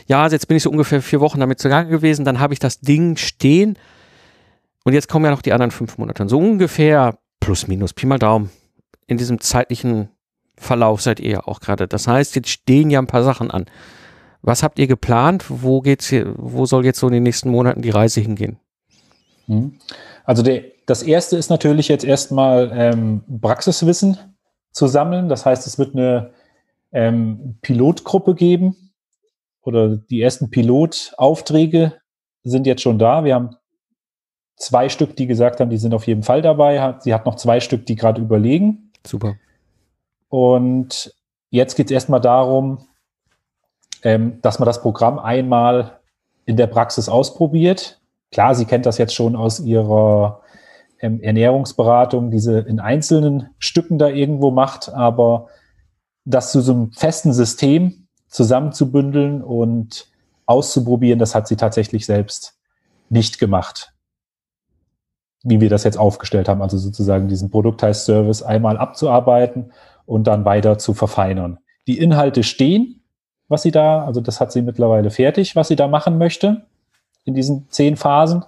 [0.07, 2.79] ja, jetzt bin ich so ungefähr vier Wochen damit zugange gewesen, dann habe ich das
[2.79, 3.77] Ding stehen
[4.83, 6.23] und jetzt kommen ja noch die anderen fünf Monate.
[6.23, 8.49] Und so ungefähr plus minus, Pi mal Daumen,
[9.05, 10.09] in diesem zeitlichen
[10.61, 11.87] Verlauf seid ihr ja auch gerade.
[11.87, 13.65] Das heißt, jetzt stehen ja ein paar Sachen an.
[14.41, 15.45] Was habt ihr geplant?
[15.49, 18.57] Wo geht's hier, wo soll jetzt so in den nächsten Monaten die Reise hingehen?
[19.47, 19.79] Mhm.
[20.23, 24.17] Also der, das erste ist natürlich jetzt erstmal ähm, Praxiswissen
[24.71, 25.29] zu sammeln.
[25.29, 26.33] Das heißt, es wird eine
[26.91, 28.75] ähm, Pilotgruppe geben,
[29.63, 31.93] oder die ersten Pilotaufträge
[32.43, 33.23] sind jetzt schon da.
[33.23, 33.55] Wir haben
[34.55, 36.95] zwei Stück, die gesagt haben, die sind auf jeden Fall dabei.
[36.99, 38.91] Sie hat noch zwei Stück, die gerade überlegen.
[39.05, 39.35] Super.
[40.31, 41.13] Und
[41.49, 42.87] jetzt geht es erstmal darum,
[44.01, 45.99] ähm, dass man das Programm einmal
[46.45, 47.99] in der Praxis ausprobiert.
[48.31, 50.41] Klar, sie kennt das jetzt schon aus ihrer
[51.01, 55.49] ähm, Ernährungsberatung, diese in einzelnen Stücken da irgendwo macht, aber
[56.23, 60.07] das zu so einem festen System zusammenzubündeln und
[60.45, 62.57] auszuprobieren, das hat sie tatsächlich selbst
[63.09, 63.91] nicht gemacht.
[65.43, 69.73] Wie wir das jetzt aufgestellt haben, also sozusagen diesen Produkt-Service einmal abzuarbeiten
[70.11, 71.59] und dann weiter zu verfeinern.
[71.87, 73.01] Die Inhalte stehen,
[73.47, 76.65] was sie da, also das hat sie mittlerweile fertig, was sie da machen möchte
[77.23, 78.43] in diesen zehn Phasen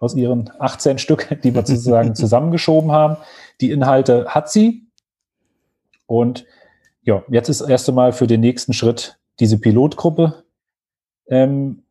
[0.00, 3.16] aus ihren 18 Stück, die wir sozusagen zusammengeschoben haben.
[3.60, 4.88] Die Inhalte hat sie.
[6.06, 6.46] Und
[7.02, 10.42] ja, jetzt ist erst einmal für den nächsten Schritt diese Pilotgruppe
[11.28, 11.84] ähm,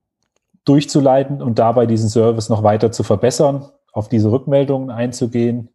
[0.65, 5.69] durchzuleiten und dabei diesen Service noch weiter zu verbessern, auf diese Rückmeldungen einzugehen.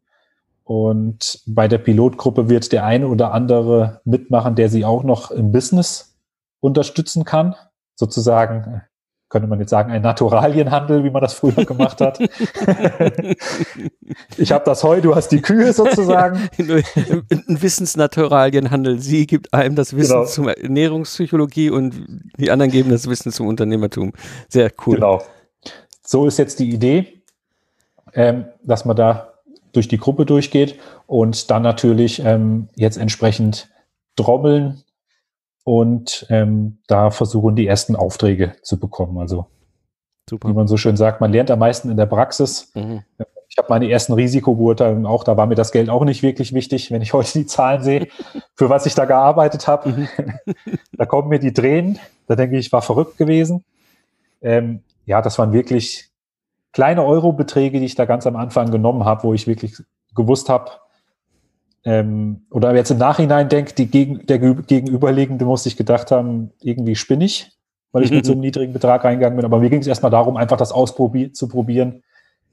[0.68, 5.50] Und bei der Pilotgruppe wird der eine oder andere mitmachen, der sie auch noch im
[5.50, 6.18] Business
[6.60, 7.54] unterstützen kann.
[7.94, 8.82] Sozusagen
[9.30, 12.18] könnte man jetzt sagen, ein Naturalienhandel, wie man das früher gemacht hat.
[14.36, 16.50] ich habe das Heu, du hast die Kühe sozusagen.
[16.58, 18.98] ein Wissensnaturalienhandel.
[18.98, 20.26] Sie gibt einem das Wissen genau.
[20.26, 21.94] zur Ernährungspsychologie und
[22.36, 24.12] die anderen geben das Wissen zum Unternehmertum.
[24.50, 24.96] Sehr cool.
[24.96, 25.22] Genau.
[26.02, 27.22] So ist jetzt die Idee,
[28.12, 29.27] ähm, dass man da
[29.72, 33.68] durch die Gruppe durchgeht und dann natürlich ähm, jetzt entsprechend
[34.16, 34.82] trommeln,
[35.68, 39.18] und ähm, da versuchen die ersten Aufträge zu bekommen.
[39.18, 39.48] Also
[40.30, 40.48] Super.
[40.48, 42.72] wie man so schön sagt, man lernt am meisten in der Praxis.
[42.74, 43.02] Mhm.
[43.50, 46.90] Ich habe meine ersten Risikobeurteilungen auch, da war mir das Geld auch nicht wirklich wichtig,
[46.90, 48.08] wenn ich heute die Zahlen sehe,
[48.54, 49.90] für was ich da gearbeitet habe.
[49.90, 50.08] Mhm.
[50.92, 51.98] da kommen mir die Tränen,
[52.28, 53.62] da denke ich, ich war verrückt gewesen.
[54.40, 56.07] Ähm, ja, das waren wirklich
[56.72, 59.76] kleine Eurobeträge, die ich da ganz am Anfang genommen habe, wo ich wirklich
[60.14, 60.70] gewusst habe,
[61.84, 66.96] ähm, oder jetzt im Nachhinein denke, die gegen, der Gegenüberliegende muss sich gedacht haben, irgendwie
[66.96, 67.52] spinnig,
[67.92, 69.44] weil ich mit so einem niedrigen Betrag reingegangen bin.
[69.44, 72.02] Aber mir ging es erstmal darum, einfach das auszuprobieren,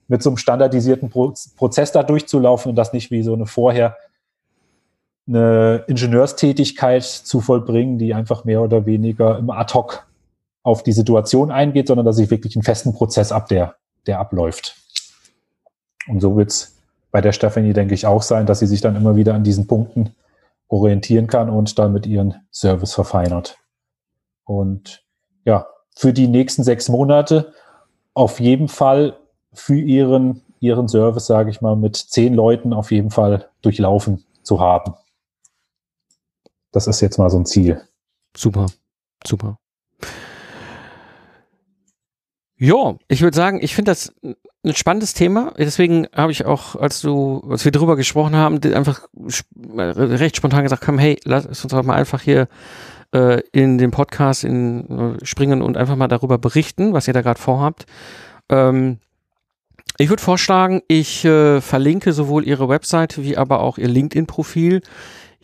[0.08, 3.96] mit so einem standardisierten Pro Prozess da durchzulaufen und das nicht wie so eine vorher
[5.28, 10.06] eine Ingenieurstätigkeit zu vollbringen, die einfach mehr oder weniger im Ad-Hoc
[10.62, 13.74] auf die Situation eingeht, sondern dass ich wirklich einen festen Prozess ab, der,
[14.06, 14.76] der abläuft.
[16.08, 16.76] Und so wird's
[17.10, 19.66] bei der Stephanie, denke ich, auch sein, dass sie sich dann immer wieder an diesen
[19.66, 20.14] Punkten
[20.68, 23.58] orientieren kann und damit ihren Service verfeinert.
[24.44, 25.04] Und
[25.44, 27.52] ja, für die nächsten sechs Monate
[28.14, 29.18] auf jeden Fall
[29.52, 34.60] für ihren, ihren Service, sage ich mal, mit zehn Leuten auf jeden Fall durchlaufen zu
[34.60, 34.94] haben.
[36.72, 37.80] Das ist jetzt mal so ein Ziel.
[38.36, 38.66] Super,
[39.26, 39.56] super.
[42.58, 44.14] Ja, ich würde sagen, ich finde das
[44.64, 45.52] ein spannendes Thema.
[45.58, 49.06] Deswegen habe ich auch, als du, als wir drüber gesprochen haben, einfach
[49.76, 52.48] recht spontan gesagt, komm, hey, lass uns doch mal einfach hier
[53.14, 57.22] äh, in den Podcast in, äh, springen und einfach mal darüber berichten, was ihr da
[57.22, 57.86] gerade vorhabt.
[58.48, 58.98] Ähm,
[59.98, 64.82] ich würde vorschlagen, ich äh, verlinke sowohl ihre Webseite wie aber auch ihr LinkedIn-Profil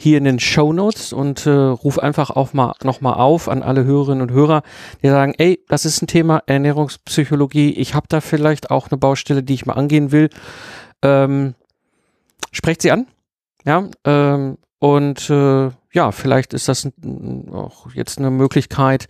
[0.02, 3.84] hier in den Show Notes und äh, ruf einfach auch mal nochmal auf an alle
[3.84, 4.62] Hörerinnen und Hörer,
[5.02, 9.44] die sagen, ey, das ist ein Thema Ernährungspsychologie, ich habe da vielleicht auch eine Baustelle,
[9.44, 10.28] die ich mal angehen will.
[11.02, 11.54] Ähm,
[12.50, 13.06] sprecht sie an,
[13.64, 16.88] ja, ähm, und äh, ja, vielleicht ist das
[17.52, 19.06] auch jetzt eine Möglichkeit,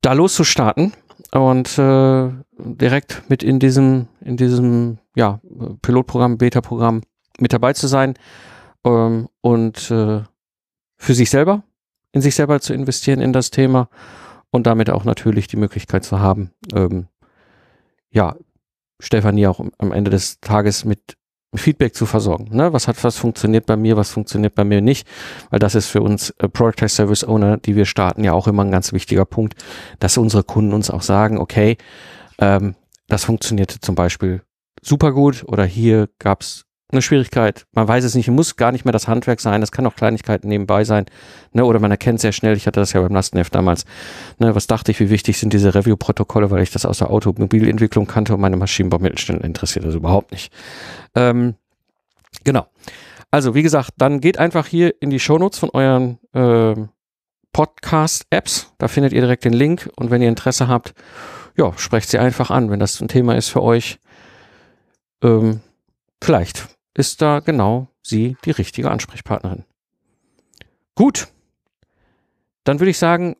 [0.00, 0.92] da loszustarten
[1.32, 5.40] und äh, direkt mit in diesem, in diesem ja,
[5.82, 7.00] Pilotprogramm, Beta-Programm
[7.40, 8.14] mit dabei zu sein
[8.84, 10.22] ähm, und äh,
[10.96, 11.62] für sich selber,
[12.12, 13.88] in sich selber zu investieren in das Thema
[14.50, 17.08] und damit auch natürlich die Möglichkeit zu haben, ähm,
[18.10, 18.36] ja,
[19.00, 21.16] Stefanie auch am Ende des Tages mit
[21.56, 22.54] Feedback zu versorgen.
[22.54, 22.72] Ne?
[22.72, 25.06] Was hat, was funktioniert bei mir, was funktioniert bei mir nicht?
[25.50, 28.64] Weil das ist für uns äh, Productize Service Owner, die wir starten, ja auch immer
[28.64, 29.54] ein ganz wichtiger Punkt,
[29.98, 31.76] dass unsere Kunden uns auch sagen, okay,
[32.38, 32.74] ähm,
[33.08, 34.42] das funktionierte zum Beispiel
[34.82, 36.64] super gut oder hier gab's
[36.94, 37.66] eine Schwierigkeit.
[37.72, 40.48] Man weiß es nicht, muss gar nicht mehr das Handwerk sein, das kann auch Kleinigkeiten
[40.48, 41.06] nebenbei sein.
[41.52, 41.64] Ne?
[41.64, 43.84] Oder man erkennt sehr schnell, ich hatte das ja beim Lastenheft damals,
[44.38, 44.54] ne?
[44.54, 48.34] was dachte ich, wie wichtig sind diese Review-Protokolle, weil ich das aus der Automobilentwicklung kannte
[48.34, 50.52] und meine Maschinenbaumittelstellen interessiert das überhaupt nicht.
[51.14, 51.54] Ähm,
[52.44, 52.66] genau.
[53.30, 56.86] Also, wie gesagt, dann geht einfach hier in die Shownotes von euren äh,
[57.52, 58.72] Podcast-Apps.
[58.78, 60.94] Da findet ihr direkt den Link und wenn ihr Interesse habt,
[61.56, 63.98] ja, sprecht sie einfach an, wenn das ein Thema ist für euch.
[65.22, 65.60] Ähm,
[66.22, 69.64] vielleicht ist da genau sie die richtige Ansprechpartnerin.
[70.94, 71.28] Gut.
[72.64, 73.36] Dann würde ich sagen,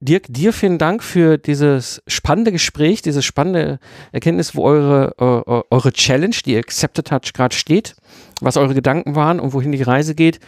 [0.00, 3.78] Dirk, dir vielen Dank für dieses spannende Gespräch, dieses spannende
[4.12, 7.96] Erkenntnis, wo eure, äh, eure Challenge, die Accepted Touch gerade steht,
[8.40, 10.40] was eure Gedanken waren und wohin die Reise geht.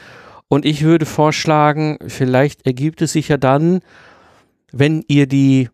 [0.48, 3.80] Und ich würde vorschlagen, vielleicht ergibt es sich ja dann,
[4.72, 5.70] wenn ihr die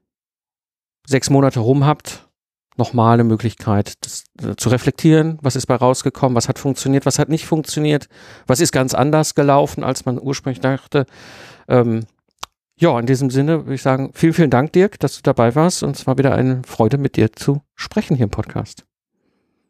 [1.07, 2.29] sechs Monate rum habt,
[2.77, 7.19] nochmal eine Möglichkeit, das äh, zu reflektieren, was ist bei rausgekommen, was hat funktioniert, was
[7.19, 8.09] hat nicht funktioniert,
[8.47, 11.07] was ist ganz anders gelaufen, als man ursprünglich dachte.
[11.69, 12.07] Ähm,
[12.77, 15.83] ja, in diesem Sinne würde ich sagen, vielen, vielen Dank, Dirk, dass du dabei warst.
[15.83, 18.85] Und es war wieder eine Freude, mit dir zu sprechen hier im Podcast.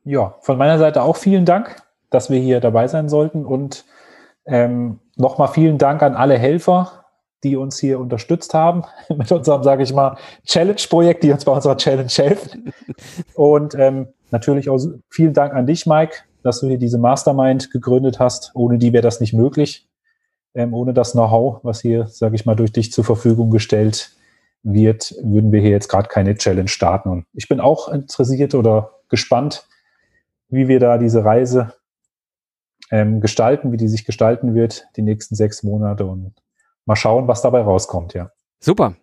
[0.05, 1.76] Ja, von meiner Seite auch vielen Dank,
[2.11, 3.44] dass wir hier dabei sein sollten.
[3.44, 3.84] Und
[4.46, 7.01] ähm, nochmal vielen Dank an alle Helfer,
[7.43, 10.16] die uns hier unterstützt haben mit unserem, sage ich mal,
[10.47, 12.72] Challenge-Projekt, die uns bei unserer Challenge helfen.
[13.34, 14.80] Und ähm, natürlich auch
[15.11, 18.53] vielen Dank an dich, Mike, dass du hier diese Mastermind gegründet hast.
[18.55, 19.88] Ohne die wäre das nicht möglich.
[20.55, 24.12] Ähm, ohne das Know-how, was hier, sage ich mal, durch dich zur Verfügung gestellt
[24.62, 27.09] wird, würden wir hier jetzt gerade keine Challenge starten.
[27.09, 29.66] Und ich bin auch interessiert oder gespannt,
[30.49, 31.72] wie wir da diese Reise
[32.90, 36.34] ähm, gestalten, wie die sich gestalten wird, die nächsten sechs Monate und
[36.87, 38.30] mal schauen, was dabei rauskommt, ja.
[38.61, 38.95] Super.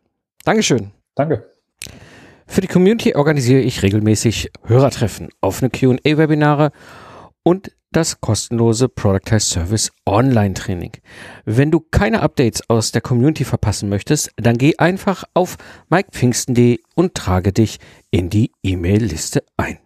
[0.45, 0.91] Dankeschön.
[1.15, 1.51] Danke.
[2.47, 6.71] Für die Community organisiere ich regelmäßig Hörertreffen, offene QA-Webinare
[7.43, 10.91] und das kostenlose Productize Service Online Training.
[11.45, 15.57] Wenn du keine Updates aus der Community verpassen möchtest, dann geh einfach auf
[15.89, 17.79] mikepfingsten.de und trage dich
[18.11, 19.79] in die E-Mail-Liste ein.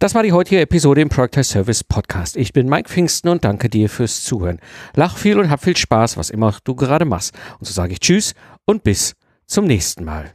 [0.00, 2.38] Das war die heutige Episode im Productize Service Podcast.
[2.38, 4.58] Ich bin Mike Pfingsten und danke dir fürs Zuhören.
[4.94, 7.34] Lach viel und hab viel Spaß, was immer du gerade machst.
[7.58, 8.32] Und so sage ich Tschüss
[8.64, 10.32] und bis zum nächsten Mal.